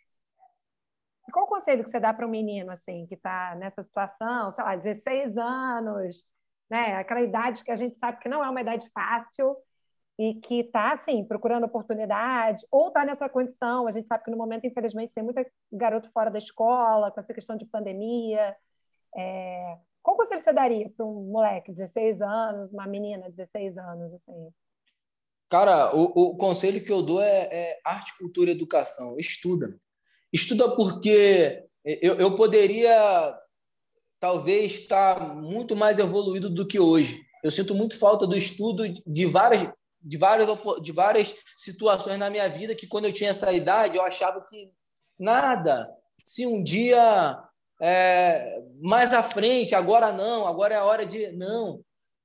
[1.33, 4.65] Qual o conselho que você dá para um menino assim que está nessa situação, sei
[4.65, 6.25] lá, 16 anos,
[6.71, 6.97] né?
[6.97, 9.57] Aquela idade que a gente sabe que não é uma idade fácil
[10.19, 13.87] e que está assim procurando oportunidade ou está nessa condição.
[13.87, 17.35] A gente sabe que no momento, infelizmente, tem muita garoto fora da escola com essa
[17.35, 18.57] questão de pandemia.
[19.17, 19.79] É...
[20.03, 24.13] Qual conselho você daria para um moleque de 16 anos, uma menina de 16 anos,
[24.13, 24.51] assim?
[25.49, 29.17] Cara, o, o conselho que eu dou é, é, arte, cultura educação.
[29.19, 29.79] Estuda.
[30.35, 33.39] Estuda porque eu, eu poderia,
[34.19, 37.23] talvez, estar muito mais evoluído do que hoje.
[37.41, 40.49] Eu sinto muito falta do estudo de várias, de várias,
[40.83, 44.73] de várias situações na minha vida que, quando eu tinha essa idade, eu achava que
[45.17, 45.89] nada.
[46.25, 47.41] Se um dia
[47.81, 51.31] é, mais à frente, agora não, agora é a hora de.
[51.31, 51.81] Não.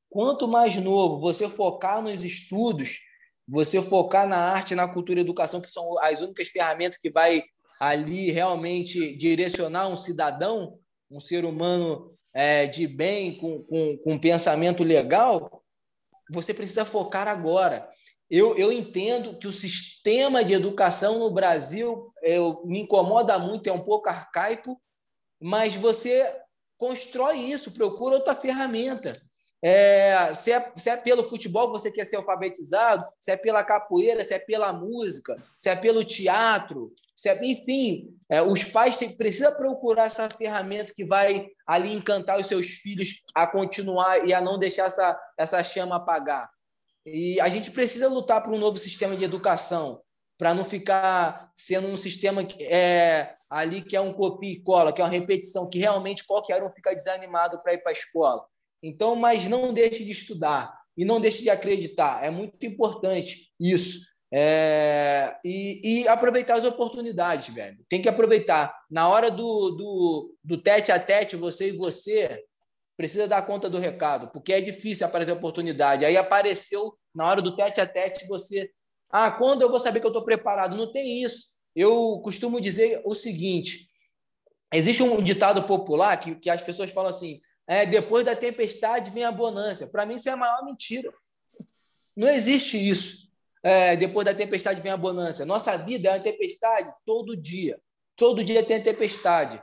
[0.10, 3.02] Quanto mais novo você focar nos estudos,
[3.48, 7.44] você focar na arte, na cultura e educação, que são as únicas ferramentas que vai
[7.80, 10.78] ali realmente direcionar um cidadão,
[11.10, 15.64] um ser humano é, de bem, com, com, com um pensamento legal,
[16.32, 17.90] você precisa focar agora.
[18.30, 23.74] Eu, eu entendo que o sistema de educação no Brasil eu, me incomoda muito, é
[23.74, 24.80] um pouco arcaico,
[25.42, 26.40] mas você
[26.78, 29.20] constrói isso, procura outra ferramenta.
[29.62, 33.64] É, se, é, se é pelo futebol que você quer ser alfabetizado, se é pela
[33.64, 38.98] capoeira, se é pela música, se é pelo teatro, se é, enfim, é, os pais
[39.18, 44.40] precisam procurar essa ferramenta que vai ali encantar os seus filhos a continuar e a
[44.40, 46.50] não deixar essa, essa chama apagar.
[47.06, 50.02] E a gente precisa lutar por um novo sistema de educação,
[50.38, 54.94] para não ficar sendo um sistema que é, ali que é um copia e cola,
[54.94, 58.46] que é uma repetição, que realmente qualquer um fica desanimado para ir para a escola.
[58.82, 62.24] Então, mas não deixe de estudar e não deixe de acreditar.
[62.24, 64.10] É muito importante isso.
[64.32, 67.78] É, e, e, aproveitar as oportunidades, velho.
[67.90, 68.74] Tem que aproveitar.
[68.90, 72.44] Na hora do, do, do tete a tete, você e você
[72.96, 76.06] precisa dar conta do recado, porque é difícil aparecer oportunidade.
[76.06, 78.70] Aí apareceu na hora do tete a tete, você.
[79.12, 80.76] Ah, quando eu vou saber que eu estou preparado?
[80.76, 81.46] Não tem isso.
[81.76, 83.88] Eu costumo dizer o seguinte:
[84.74, 87.40] existe um ditado popular que, que as pessoas falam assim:
[87.70, 89.86] é, depois da tempestade vem a bonança.
[89.86, 91.14] Para mim, isso é a maior mentira.
[92.18, 93.30] Não existe isso.
[93.62, 95.46] É, depois da tempestade vem a bonança.
[95.46, 97.80] Nossa vida é uma tempestade todo dia.
[98.16, 99.62] Todo dia tem tempestade.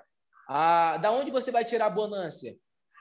[0.49, 2.47] Ah, da onde você vai tirar a bonança?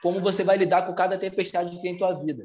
[0.02, 2.44] Como você vai lidar com cada tempestade que tem em tua vida.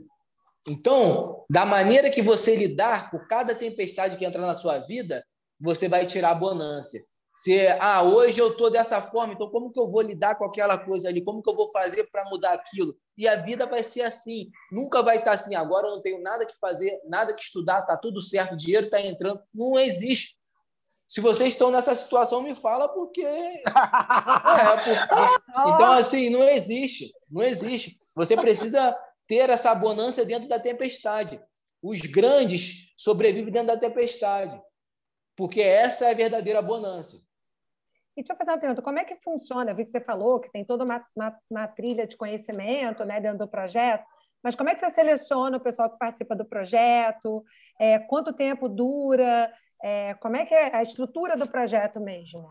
[0.67, 5.26] Então, da maneira que você lidar com cada tempestade que entra na sua vida,
[5.60, 7.00] você vai tirar a bonança.
[7.41, 10.77] Se, ah, hoje eu estou dessa forma, então como que eu vou lidar com aquela
[10.77, 11.23] coisa ali?
[11.23, 12.95] Como que eu vou fazer para mudar aquilo?
[13.17, 14.51] E a vida vai ser assim.
[14.71, 17.82] Nunca vai estar tá assim, agora eu não tenho nada que fazer, nada que estudar,
[17.82, 19.41] tá tudo certo, o dinheiro está entrando.
[19.51, 20.38] Não existe.
[21.08, 23.25] Se vocês estão nessa situação, me fala porque.
[23.25, 23.62] é,
[24.84, 25.62] porque...
[25.62, 27.12] Então, assim, não existe.
[27.27, 27.99] Não existe.
[28.13, 31.41] Você precisa ter essa bonança dentro da tempestade.
[31.82, 34.62] Os grandes sobrevivem dentro da tempestade
[35.36, 37.19] porque essa é a verdadeira bonança.
[38.15, 39.71] E deixa eu fazer uma pergunta: como é que funciona?
[39.71, 43.19] Eu vi que você falou que tem toda uma, uma, uma trilha de conhecimento né,
[43.21, 44.04] dentro do projeto,
[44.43, 47.43] mas como é que você seleciona o pessoal que participa do projeto?
[47.80, 49.52] É, quanto tempo dura?
[49.84, 52.47] É, como é que é a estrutura do projeto mesmo?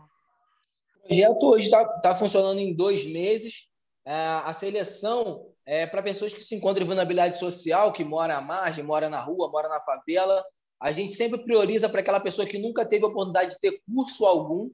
[1.03, 3.69] O projeto hoje está tá funcionando em dois meses.
[4.05, 8.41] É, a seleção é para pessoas que se encontram em vulnerabilidade social, que moram à
[8.41, 10.43] margem, moram na rua, moram na favela,
[10.81, 14.69] a gente sempre prioriza para aquela pessoa que nunca teve oportunidade de ter curso algum,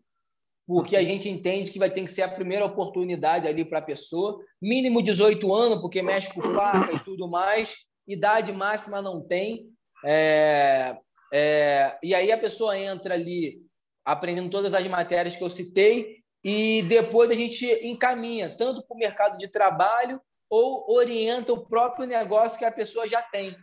[0.67, 3.81] porque a gente entende que vai ter que ser a primeira oportunidade ali para a
[3.81, 4.37] pessoa.
[4.61, 7.85] Mínimo 18 anos, porque mexe com faca e tudo mais.
[8.05, 9.69] Idade máxima não tem.
[10.05, 10.97] É,
[11.33, 13.61] é, e aí a pessoa entra ali
[14.05, 18.99] aprendendo todas as matérias que eu citei e depois a gente encaminha tanto para o
[18.99, 23.55] mercado de trabalho ou orienta o próprio negócio que a pessoa já tem.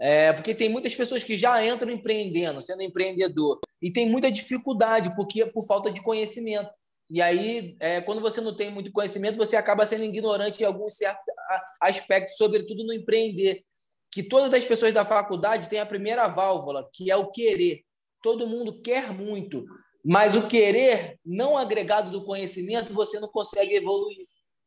[0.00, 5.14] É, porque tem muitas pessoas que já entram empreendendo, sendo empreendedor, e tem muita dificuldade
[5.14, 6.70] porque por falta de conhecimento.
[7.10, 10.96] E aí, é, quando você não tem muito conhecimento, você acaba sendo ignorante em alguns
[10.96, 11.22] certos
[11.80, 13.62] aspectos, sobretudo no empreender.
[14.10, 17.82] Que todas as pessoas da faculdade têm a primeira válvula, que é o querer.
[18.22, 19.66] Todo mundo quer muito,
[20.04, 24.26] mas o querer não agregado do conhecimento, você não consegue evoluir.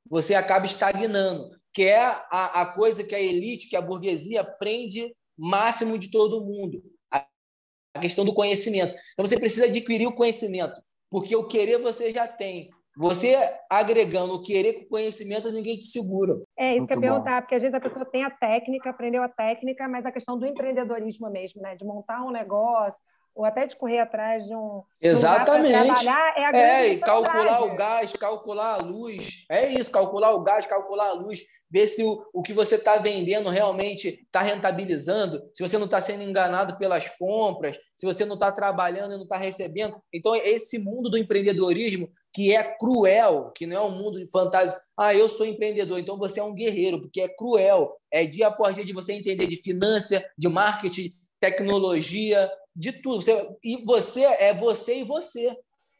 [0.10, 5.14] Você acaba estagnando, que é a, a coisa que a elite, que a burguesia prende
[5.38, 6.82] máximo de todo mundo.
[7.12, 8.94] A questão do conhecimento.
[9.14, 12.70] Então você precisa adquirir o conhecimento, porque o querer você já tem.
[12.96, 13.36] Você
[13.70, 16.40] agregando o querer com o conhecimento, ninguém te segura.
[16.58, 18.90] É isso Muito que eu ia perguntar, porque às vezes a pessoa tem a técnica,
[18.92, 21.76] aprendeu a técnica, mas a questão do empreendedorismo mesmo, né?
[21.76, 23.02] De montar um negócio,
[23.36, 24.84] ou até de correr atrás de um.
[25.02, 25.86] Exatamente.
[25.86, 29.46] trabalhar é a É, e calcular o gás, calcular a luz.
[29.50, 31.44] É isso, calcular o gás, calcular a luz
[31.74, 36.00] ver se o, o que você está vendendo realmente está rentabilizando, se você não está
[36.00, 40.00] sendo enganado pelas compras, se você não está trabalhando e não está recebendo.
[40.14, 44.80] Então, esse mundo do empreendedorismo, que é cruel, que não é um mundo de fantasia.
[44.96, 47.98] Ah, eu sou empreendedor, então você é um guerreiro, porque é cruel.
[48.12, 53.22] É dia após dia de você entender de finança, de marketing, tecnologia, de tudo.
[53.22, 55.58] Você, e você é você e você.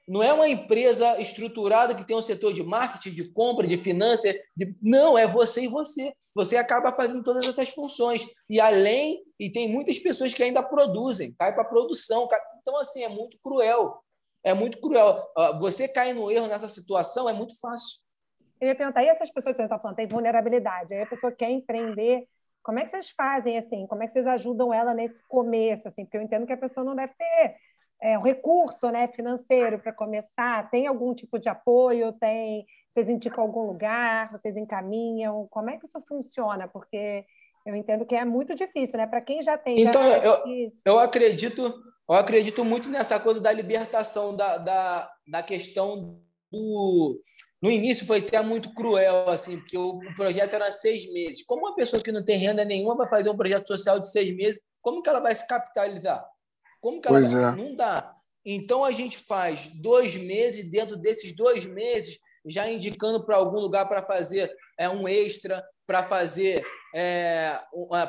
[0.08, 4.36] Não é uma empresa estruturada que tem um setor de marketing, de compra, de finanças.
[4.56, 4.76] De...
[4.82, 6.14] Não, é você e você.
[6.36, 8.26] Você acaba fazendo todas essas funções.
[8.50, 12.28] E além, e tem muitas pessoas que ainda produzem, cai para produção.
[12.62, 14.04] Então, assim, é muito cruel.
[14.44, 15.24] É muito cruel.
[15.60, 18.04] Você cair no erro nessa situação é muito fácil.
[18.60, 21.32] Eu ia perguntar, e essas pessoas que você está falando, tem vulnerabilidade, aí a pessoa
[21.32, 22.26] quer empreender,
[22.64, 23.86] como é que vocês fazem, assim?
[23.88, 26.06] Como é que vocês ajudam ela nesse começo, assim?
[26.06, 27.50] Porque eu entendo que a pessoa não deve ter
[28.02, 30.70] é, um recurso né, financeiro para começar?
[30.72, 32.14] Tem algum tipo de apoio?
[32.14, 32.66] Tem?
[32.90, 34.32] Vocês indicam algum lugar?
[34.32, 35.46] Vocês encaminham?
[35.52, 36.68] Como é que isso funciona?
[36.68, 37.26] Porque
[37.66, 39.08] eu entendo que é muito difícil, né?
[39.08, 39.82] Para quem já tem.
[39.82, 41.62] Então, já eu, eu acredito,
[42.10, 46.18] eu acredito muito nessa coisa da libertação da, da, da questão
[46.52, 47.22] do.
[47.64, 51.46] No início foi até muito cruel, assim, porque o, projeto era seis meses.
[51.46, 54.36] Como uma pessoa que não tem renda nenhuma vai fazer um projeto social de seis
[54.36, 56.28] meses, como que ela vai se capitalizar?
[56.82, 57.56] Como que ela pois é.
[57.56, 58.14] não dá?
[58.46, 63.88] Então a gente faz dois meses, dentro desses dois meses, já indicando para algum lugar
[63.88, 67.58] para fazer é, um extra, para fazer é,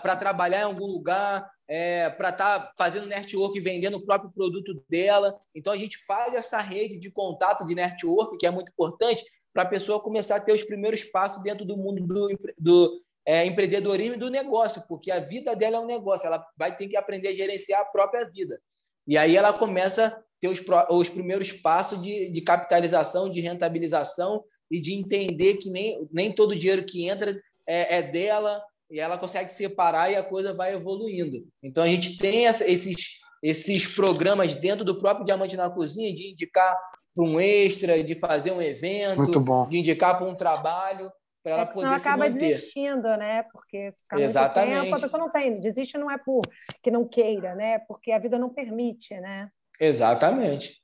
[0.02, 4.30] para trabalhar em algum lugar, é, para estar tá fazendo network e vendendo o próprio
[4.30, 5.38] produto dela.
[5.54, 9.62] Então a gente faz essa rede de contato de network, que é muito importante, para
[9.62, 14.16] a pessoa começar a ter os primeiros passos dentro do mundo do, do é, empreendedorismo
[14.16, 17.28] e do negócio, porque a vida dela é um negócio, ela vai ter que aprender
[17.28, 18.60] a gerenciar a própria vida.
[19.06, 24.42] E aí ela começa a ter os, os primeiros passos de, de capitalização, de rentabilização
[24.70, 29.16] e de entender que nem, nem todo dinheiro que entra é, é dela e ela
[29.16, 31.46] consegue separar e a coisa vai evoluindo.
[31.62, 36.32] Então a gente tem essa, esses, esses programas dentro do próprio Diamante na Cozinha de
[36.32, 36.76] indicar
[37.14, 41.10] para um extra, de fazer um evento, de indicar para um trabalho
[41.44, 43.42] para ela é poder não acaba desistindo, né?
[43.52, 44.70] Porque se ficar Exatamente.
[44.70, 45.60] muito tempo, a pessoa não tem.
[45.60, 46.40] Desiste não é por
[46.82, 47.80] que não queira, né?
[47.80, 49.50] Porque a vida não permite, né?
[49.78, 50.82] Exatamente.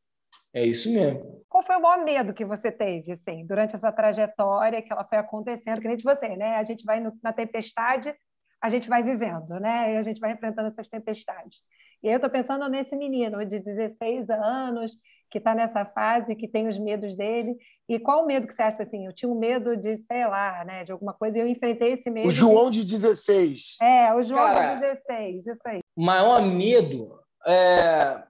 [0.53, 1.43] É isso mesmo.
[1.49, 5.17] Qual foi o maior medo que você teve, assim, durante essa trajetória que ela foi
[5.17, 6.57] acontecendo, que nem de você, né?
[6.57, 8.15] A gente vai no, na tempestade,
[8.61, 9.95] a gente vai vivendo, né?
[9.95, 11.59] E a gente vai enfrentando essas tempestades.
[12.03, 14.93] E aí eu estou pensando nesse menino de 16 anos,
[15.31, 17.57] que está nessa fase, que tem os medos dele.
[17.89, 19.07] E qual o medo que você acha assim?
[19.07, 22.11] Eu tinha um medo de, sei lá, né, de alguma coisa, e eu enfrentei esse
[22.11, 22.29] medo.
[22.29, 23.77] O João de 16.
[23.81, 25.81] É, o João Cara, de 16, isso aí.
[25.97, 28.25] O maior medo é,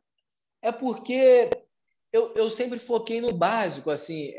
[0.62, 1.50] é porque
[2.12, 4.32] eu, eu sempre foquei no básico, assim.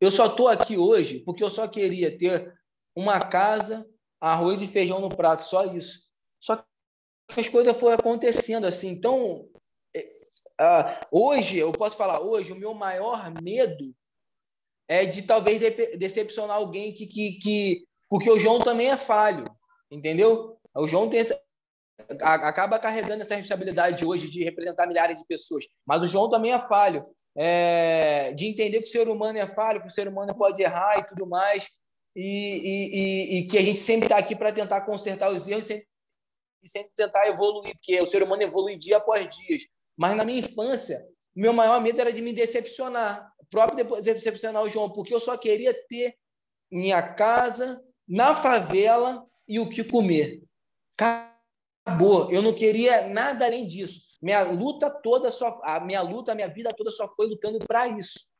[0.00, 2.52] Eu só estou aqui hoje porque eu só queria ter
[2.94, 3.86] uma casa,
[4.20, 6.04] arroz e feijão no prato, só isso.
[6.40, 8.88] Só que as coisas foram acontecendo assim.
[8.88, 9.48] Então,
[10.60, 13.94] Uh, hoje, eu posso falar, hoje, o meu maior medo
[14.88, 17.86] é de talvez de decepcionar alguém que, que, que.
[18.08, 19.44] Porque o João também é falho,
[19.90, 20.58] entendeu?
[20.74, 21.40] O João tem essa,
[22.20, 26.58] acaba carregando essa responsabilidade hoje de representar milhares de pessoas, mas o João também é
[26.58, 27.06] falho.
[27.36, 31.00] É, de entender que o ser humano é falho, que o ser humano pode errar
[31.00, 31.68] e tudo mais,
[32.14, 35.64] e, e, e, e que a gente sempre está aqui para tentar consertar os erros
[35.64, 35.88] sempre,
[36.62, 39.58] e sempre tentar evoluir, porque o ser humano evolui dia após dia.
[39.96, 40.98] Mas na minha infância,
[41.34, 43.32] meu maior medo era de me decepcionar.
[43.50, 46.16] Próprio decepcionar o João, porque eu só queria ter
[46.70, 50.42] minha casa na favela e o que comer.
[50.98, 52.30] Acabou.
[52.30, 54.14] Eu não queria nada além disso.
[54.20, 57.86] Minha luta toda só a minha luta, a minha vida toda só foi lutando para
[57.88, 58.32] isso.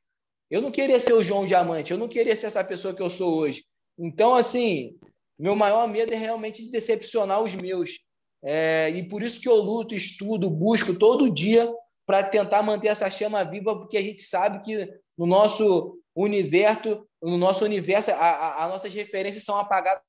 [0.51, 3.11] Eu não queria ser o João Diamante, eu não queria ser essa pessoa que eu
[3.11, 3.65] sou hoje.
[3.99, 4.99] Então, assim,
[5.39, 7.99] meu maior medo é realmente de decepcionar os meus.
[8.45, 11.73] É, e por isso que eu luto, estudo, busco todo dia
[12.07, 17.39] para tentar manter essa chama viva, porque a gente sabe que no nosso universo, no
[17.39, 20.03] nosso universo, as nossas referências são apagadas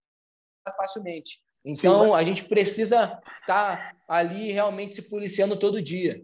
[0.77, 1.39] facilmente.
[1.63, 2.19] Então, Sim, mas...
[2.19, 6.21] a gente precisa estar tá ali realmente se policiando todo dia.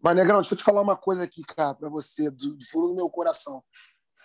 [0.00, 2.88] Mas, Negrão, deixa eu te falar uma coisa aqui, cara, para você, do, do, fundo
[2.88, 3.64] do meu coração.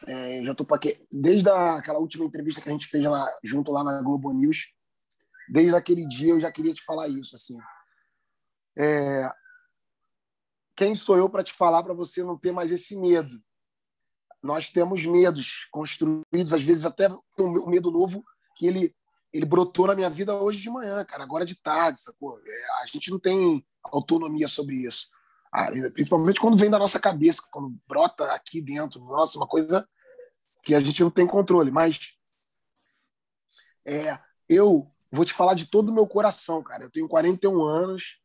[0.06, 3.72] É, já tô aqui, desde a, aquela última entrevista que a gente fez lá, junto
[3.72, 4.68] lá na Globo News,
[5.50, 7.58] desde aquele dia eu já queria te falar isso assim.
[8.78, 9.30] É...
[10.76, 13.42] quem sou eu para te falar para você não ter mais esse medo?
[14.42, 18.24] Nós temos medos construídos às vezes até um medo novo
[18.56, 18.96] que ele
[19.32, 22.40] ele brotou na minha vida hoje de manhã cara agora de tarde sacou?
[22.44, 25.08] É, a gente não tem autonomia sobre isso.
[25.52, 29.00] Ah, principalmente quando vem da nossa cabeça quando brota aqui dentro.
[29.02, 29.88] Nossa uma coisa
[30.64, 31.72] que a gente não tem controle.
[31.72, 32.16] Mas
[33.86, 36.84] é, eu Vou te falar de todo o meu coração, cara.
[36.84, 38.20] Eu tenho 41 anos.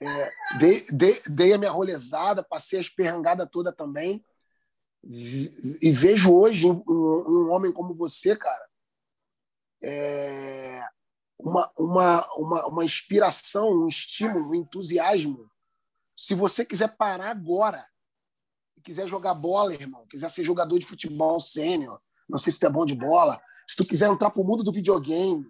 [0.00, 4.24] É, dei, dei, dei, a minha rolezada, passei a esperrangada toda também.
[5.02, 8.68] E vejo hoje um, um homem como você, cara,
[9.82, 10.82] é,
[11.38, 15.50] uma, uma, uma, uma inspiração, um estímulo, um entusiasmo.
[16.16, 17.86] Se você quiser parar agora,
[18.82, 22.70] quiser jogar bola, irmão, quiser ser jogador de futebol sênior, não sei se tu é
[22.70, 25.44] bom de bola, se tu quiser entrar pro mundo do videogame,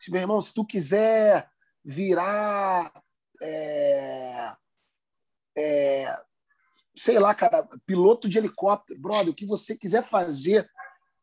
[0.00, 1.48] se, meu irmão, se tu quiser
[1.84, 2.92] virar
[3.42, 4.52] é,
[5.56, 6.16] é,
[6.96, 10.68] sei lá, cara, piloto de helicóptero, brother, o que você quiser fazer,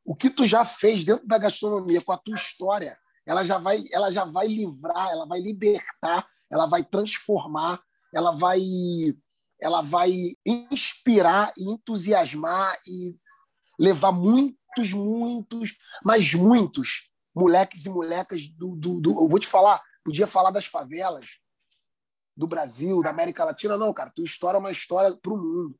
[0.05, 3.83] o que tu já fez dentro da gastronomia com a tua história, ela já vai,
[3.91, 7.81] ela já vai livrar, ela vai libertar, ela vai transformar,
[8.13, 8.59] ela vai
[9.61, 10.11] ela vai
[10.43, 13.15] inspirar e entusiasmar e
[13.79, 14.11] levar
[14.77, 20.27] muitos, muitos, mas muitos moleques e molecas do, do, do eu vou te falar, podia
[20.27, 21.27] falar das favelas,
[22.35, 23.77] do Brasil, da América Latina.
[23.77, 25.79] Não, cara, tua história é uma história para o mundo.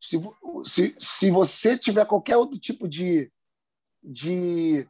[0.00, 0.20] Se,
[0.64, 3.30] se, se você tiver qualquer outro tipo de.
[4.02, 4.88] de...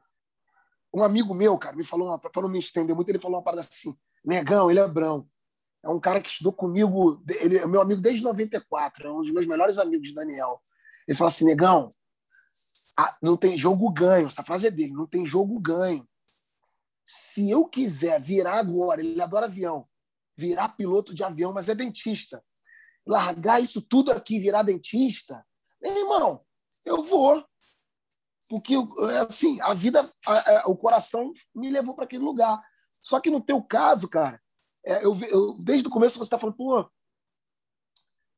[0.94, 3.62] Um amigo meu, cara, me falou, para não me estender muito, ele falou uma parada
[3.62, 5.26] assim: Negão, ele é Brão.
[5.82, 9.32] É um cara que estudou comigo, ele é meu amigo desde 94, é um dos
[9.32, 10.62] meus melhores amigos, Daniel.
[11.08, 11.88] Ele falou assim: Negão,
[13.22, 14.28] não tem jogo ganho.
[14.28, 16.06] Essa frase é dele: não tem jogo ganho.
[17.04, 19.88] Se eu quiser virar agora, ele adora avião,
[20.36, 22.44] virar piloto de avião, mas é dentista.
[23.06, 25.44] Largar isso tudo aqui, virar dentista,
[25.82, 26.44] meu irmão,
[26.86, 27.44] eu vou.
[28.48, 28.74] Porque,
[29.28, 32.62] assim, a vida, a, a, o coração me levou para aquele lugar.
[33.00, 34.40] Só que no teu caso, cara,
[34.84, 36.88] é, eu, eu, desde o começo você está falando, pô,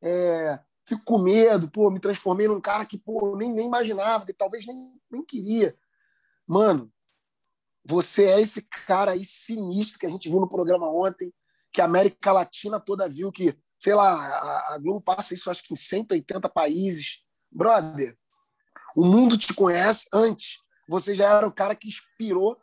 [0.02, 4.32] é, fico com medo, pô, me transformei num cara que, pô, nem, nem imaginava, que
[4.32, 5.76] talvez nem, nem queria.
[6.48, 6.92] Mano,
[7.84, 11.32] você é esse cara aí sinistro que a gente viu no programa ontem,
[11.72, 15.62] que a América Latina toda viu que, sei lá, a, a Globo passa isso acho
[15.62, 17.24] que em 180 países.
[17.50, 18.16] Brother,
[18.96, 20.58] o mundo te conhece antes.
[20.88, 22.58] Você já era o cara que inspirou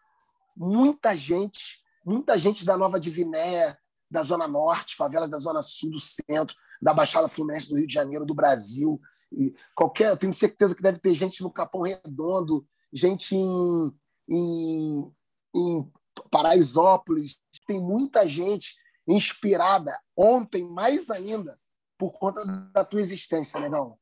[0.55, 3.77] muita gente, muita gente da Nova Divinéia,
[4.09, 7.93] da Zona Norte, favela da Zona Sul, do Centro, da Baixada Fluminense do Rio de
[7.93, 8.99] Janeiro, do Brasil.
[9.31, 13.93] E qualquer, eu tenho certeza que deve ter gente no Capão Redondo, gente em,
[14.29, 15.11] em,
[15.55, 15.91] em
[16.29, 18.75] Paraisópolis, tem muita gente
[19.07, 21.57] inspirada ontem, mais ainda,
[21.97, 23.97] por conta da tua existência, negão.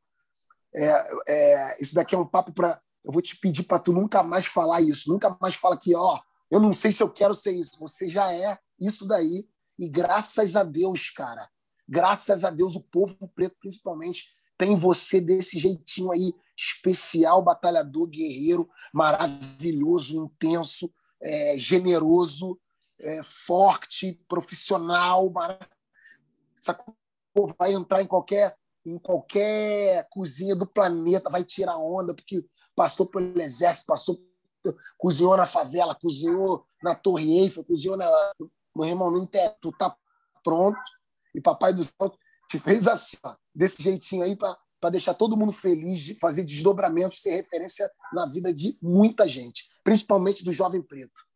[0.74, 2.82] É, é, isso daqui é um papo para.
[3.04, 6.20] Eu vou te pedir para tu nunca mais falar isso, nunca mais fala que, ó,
[6.52, 7.80] eu não sei se eu quero ser isso.
[7.80, 9.48] Você já é isso daí.
[9.78, 11.50] E graças a Deus, cara,
[11.90, 18.70] graças a Deus, o povo preto, principalmente, tem você desse jeitinho aí, especial, batalhador, guerreiro,
[18.94, 22.60] maravilhoso, intenso, é, generoso,
[23.00, 25.32] é, forte, profissional,
[27.58, 32.44] vai entrar em qualquer em qualquer cozinha do planeta, vai tirar onda, porque
[32.76, 34.18] passou pelo exército, passou,
[34.98, 38.10] cozinhou na favela, cozinhou na Torre Eiffel, cozinhou na,
[38.76, 39.96] meu irmão, no Inter, tu tá
[40.44, 40.80] pronto,
[41.34, 42.14] e Papai do Céu
[42.50, 47.22] te fez assim, ó, desse jeitinho aí, para deixar todo mundo feliz, de fazer desdobramentos,
[47.22, 51.30] ser referência na vida de muita gente, principalmente do jovem preto.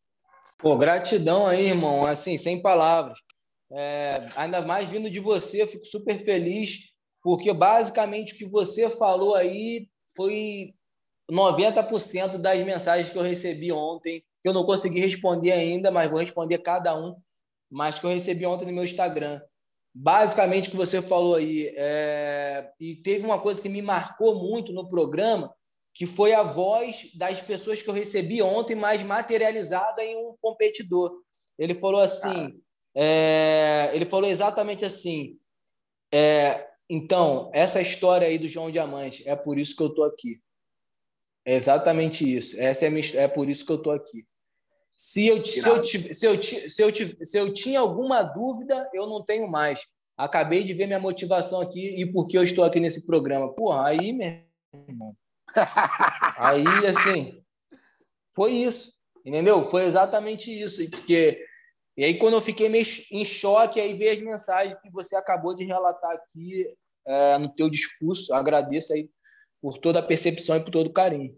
[0.57, 2.05] Pô, gratidão aí, irmão.
[2.05, 3.19] Assim, sem palavras.
[3.69, 9.35] É, ainda mais vindo de você, fico super feliz, porque basicamente o que você falou
[9.35, 10.73] aí foi
[11.29, 16.19] 90% das mensagens que eu recebi ontem, que eu não consegui responder ainda, mas vou
[16.19, 17.15] responder cada um,
[17.69, 19.41] mas que eu recebi ontem no meu Instagram.
[19.93, 21.73] Basicamente o que você falou aí.
[21.75, 22.71] É...
[22.79, 25.53] E teve uma coisa que me marcou muito no programa,
[25.93, 31.21] que foi a voz das pessoas que eu recebi ontem, mas materializada em um competidor.
[31.57, 32.59] Ele falou assim,
[32.95, 35.37] é, ele falou exatamente assim,
[36.11, 40.39] é, então, essa história aí do João Diamante, é por isso que eu estou aqui.
[41.45, 42.59] É exatamente isso.
[42.59, 44.25] Essa é, minha, é por isso que eu estou aqui.
[44.95, 46.91] Se eu, se, eu, se, eu, se, eu,
[47.25, 49.85] se eu tinha alguma dúvida, eu não tenho mais.
[50.15, 53.51] Acabei de ver minha motivação aqui e por que eu estou aqui nesse programa.
[53.53, 54.43] Porra, aí, meu
[54.87, 55.15] irmão,
[56.37, 57.43] Aí, assim,
[58.33, 58.93] foi isso,
[59.25, 59.63] entendeu?
[59.65, 60.87] Foi exatamente isso.
[60.89, 61.43] Porque,
[61.97, 65.55] e aí, quando eu fiquei meio em choque, aí veio as mensagens que você acabou
[65.55, 66.65] de relatar aqui
[67.05, 68.33] é, no teu discurso.
[68.33, 69.09] Agradeço aí
[69.61, 71.37] por toda a percepção e por todo o carinho.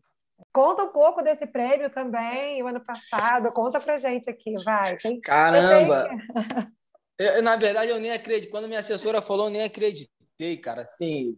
[0.54, 3.52] Conta um pouco desse prêmio também, o ano passado.
[3.52, 4.96] Conta pra gente aqui, vai.
[4.98, 6.10] Tem, Caramba!
[7.18, 8.52] Eu, na verdade, eu nem acredito.
[8.52, 10.82] Quando minha assessora falou, eu nem acreditei, cara.
[10.82, 11.38] Assim,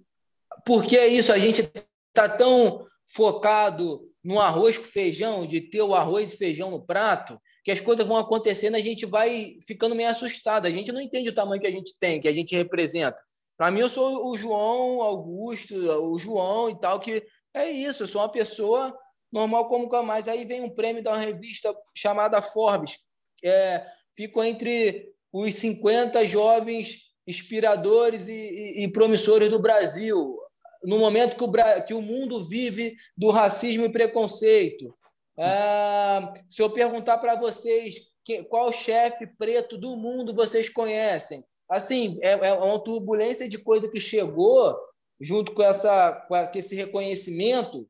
[0.66, 1.72] porque é isso, a gente
[2.10, 7.40] está tão focado no arroz com feijão, de ter o arroz e feijão no prato,
[7.64, 10.66] que as coisas vão acontecendo, a gente vai ficando meio assustado.
[10.66, 13.18] A gente não entende o tamanho que a gente tem, que a gente representa.
[13.58, 17.26] Para mim, eu sou o João Augusto, o João e tal, que
[17.64, 18.98] é isso, eu sou uma pessoa
[19.32, 20.28] normal como que mais.
[20.28, 23.00] Aí vem um prêmio da revista chamada Forbes.
[23.44, 23.86] É,
[24.16, 30.40] fico entre os 50 jovens inspiradores e, e, e promissores do Brasil
[30.84, 34.96] no momento que o, que o mundo vive do racismo e preconceito.
[35.38, 42.18] Ah, se eu perguntar para vocês que, qual chefe preto do mundo vocês conhecem, assim,
[42.22, 44.78] é, é uma turbulência de coisa que chegou
[45.20, 47.88] junto com, essa, com esse reconhecimento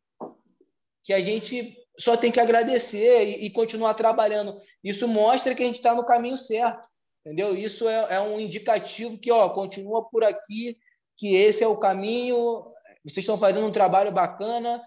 [1.03, 4.59] que a gente só tem que agradecer e, e continuar trabalhando.
[4.83, 6.87] Isso mostra que a gente está no caminho certo,
[7.25, 7.55] entendeu?
[7.55, 10.77] Isso é, é um indicativo que, ó, continua por aqui,
[11.17, 12.71] que esse é o caminho,
[13.03, 14.81] vocês estão fazendo um trabalho bacana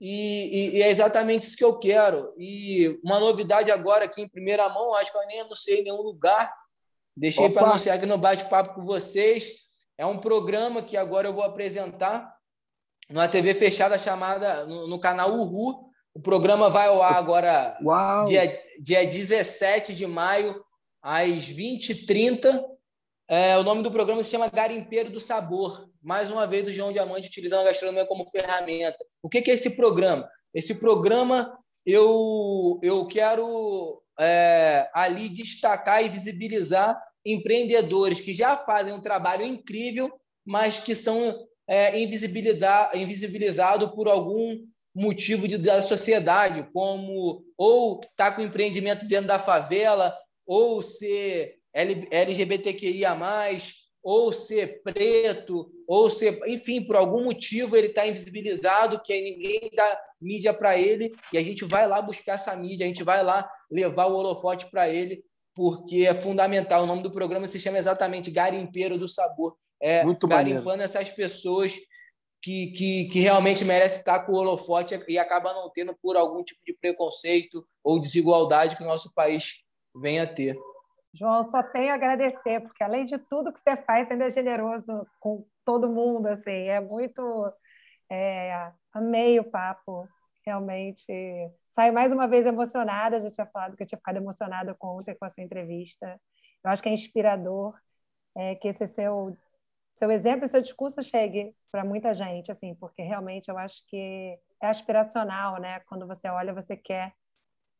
[0.00, 2.34] e, e, e, é exatamente isso que eu quero.
[2.38, 6.02] E uma novidade agora aqui em primeira mão, acho que eu nem anunciei em nenhum
[6.02, 6.52] lugar,
[7.16, 9.65] deixei para anunciar aqui no bate-papo com vocês.
[9.98, 12.34] É um programa que agora eu vou apresentar
[13.08, 15.90] numa TV fechada chamada no, no canal Uhu.
[16.14, 17.78] O programa vai ao ar agora
[18.26, 20.64] dia, dia 17 de maio,
[21.02, 22.64] às 20h30.
[23.28, 26.92] É, o nome do programa se chama Garimpeiro do Sabor mais uma vez o João
[26.92, 29.04] Diamante utilizando a gastronomia como ferramenta.
[29.20, 30.30] O que, é esse programa?
[30.54, 36.96] Esse programa eu, eu quero é, ali destacar e visibilizar
[37.32, 40.10] empreendedores que já fazem um trabalho incrível,
[40.44, 44.64] mas que são é, invisibilizados por algum
[44.94, 50.16] motivo de, da sociedade, como ou estar tá com empreendimento dentro da favela,
[50.46, 53.16] ou ser LGBTQIA,
[54.02, 60.00] ou ser preto, ou ser, enfim, por algum motivo ele está invisibilizado, que ninguém dá
[60.20, 63.50] mídia para ele, e a gente vai lá buscar essa mídia, a gente vai lá
[63.70, 65.24] levar o holofote para ele,
[65.56, 66.82] porque é fundamental.
[66.82, 69.56] O nome do programa se chama exatamente Garimpeiro do Sabor.
[69.80, 70.84] É Muito garimpando maneiro.
[70.84, 71.74] essas pessoas
[72.42, 76.44] que, que, que realmente merecem estar com o holofote e acaba não tendo por algum
[76.44, 80.56] tipo de preconceito ou desigualdade que o nosso país venha a ter.
[81.14, 85.06] João, só tenho a agradecer, porque além de tudo que você faz, ainda é generoso
[85.18, 87.50] com todo mundo, assim, é muito...
[88.10, 90.06] É, amei o papo,
[90.44, 91.10] realmente.
[91.76, 95.14] Saio mais uma vez emocionada, já tinha falado que eu tinha ficado emocionada com ontem
[95.14, 96.18] com a sua entrevista.
[96.64, 97.78] Eu acho que é inspirador
[98.34, 99.36] é, que esse seu,
[99.94, 104.68] seu exemplo, seu discurso chegue para muita gente, assim, porque realmente eu acho que é
[104.68, 105.80] aspiracional, né?
[105.80, 107.12] Quando você olha, você quer,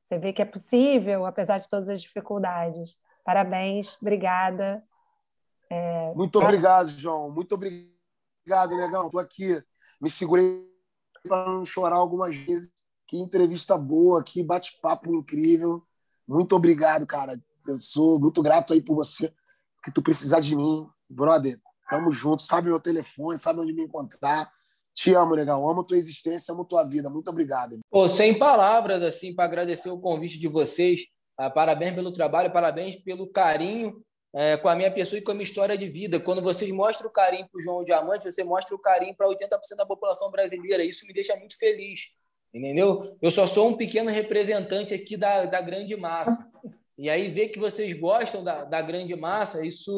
[0.04, 2.98] você vê que é possível, apesar de todas as dificuldades.
[3.24, 4.84] Parabéns, obrigada.
[5.70, 6.12] É...
[6.14, 7.30] Muito obrigado, João.
[7.30, 9.06] Muito obrigado, Negão.
[9.06, 9.58] Estou aqui,
[9.98, 10.70] me segurei
[11.26, 12.76] para não chorar algumas vezes.
[13.06, 15.82] Que entrevista boa, que bate-papo incrível.
[16.26, 17.40] Muito obrigado, cara.
[17.66, 19.32] Eu sou muito grato aí por você,
[19.84, 20.86] que tu precisar de mim.
[21.08, 22.42] Brother, tamo junto.
[22.42, 24.50] Sabe meu telefone, sabe onde me encontrar.
[24.94, 25.68] Te amo, legal.
[25.68, 27.08] Amo tua existência, amo tua vida.
[27.10, 27.78] Muito obrigado.
[27.90, 31.02] Pô, sem palavras, assim, para agradecer o convite de vocês.
[31.38, 34.02] Ah, parabéns pelo trabalho, parabéns pelo carinho
[34.36, 36.20] é, com a minha pessoa e com a minha história de vida.
[36.20, 39.76] Quando vocês mostram o carinho para o João Diamante, você mostra o carinho para 80%
[39.76, 40.84] da população brasileira.
[40.84, 42.10] Isso me deixa muito feliz,
[42.56, 43.16] entendeu?
[43.20, 46.36] Eu só sou um pequeno representante aqui da, da grande massa.
[46.98, 49.92] E aí, ver que vocês gostam da, da grande massa, isso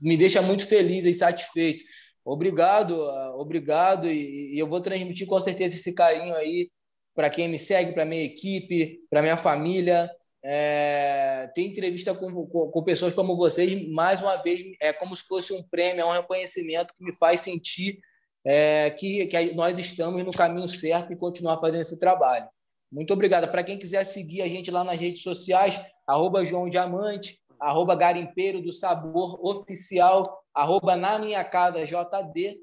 [0.00, 1.84] me deixa muito feliz e satisfeito.
[2.24, 4.08] Obrigado, ah, obrigado.
[4.08, 6.70] E, e eu vou transmitir com certeza esse carinho aí
[7.14, 10.10] para quem me segue, para minha equipe, para minha família
[10.44, 15.22] é, ter entrevista com, com, com, pessoas como vocês, mais uma vez, é como se
[15.22, 17.98] fosse um prêmio, é um reconhecimento que me faz sentir
[18.44, 22.46] é, que, que nós estamos no caminho certo e continuar fazendo esse trabalho.
[22.92, 23.50] Muito obrigado.
[23.50, 28.60] Para quem quiser seguir a gente lá nas redes sociais, arroba João Diamante, arroba Garimpeiro
[28.60, 30.22] do Sabor Oficial,
[30.54, 32.60] arroba na minha casa JD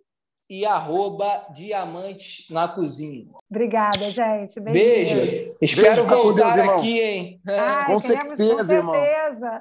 [0.50, 3.26] e arroba Diamantes na Cozinha.
[3.50, 4.60] Obrigada, gente.
[4.60, 5.16] Beijo.
[5.16, 5.56] Beijo.
[5.62, 7.42] Espero Beijo, voltar Deus, aqui, hein?
[7.48, 8.96] Ai, com, certeza, com certeza, irmão.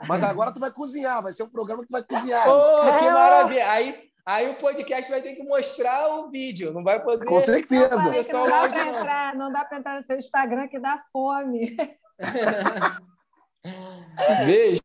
[0.09, 2.45] Mas agora tu vai cozinhar, vai ser um programa que tu vai cozinhar.
[2.49, 3.71] Oh, que maravilha.
[3.71, 7.27] Aí, aí o podcast vai ter que mostrar o vídeo, não vai poder...
[7.27, 7.97] Com certeza.
[7.97, 8.13] Não, não,
[8.49, 11.77] dá para entrar, não dá para entrar no seu Instagram que dá fome.
[14.47, 14.81] Beijo.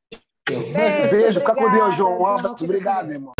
[0.48, 2.22] Beijo, Beijo fica com Deus, João.
[2.22, 2.64] Um abraço.
[2.64, 3.35] Obrigado, irmão.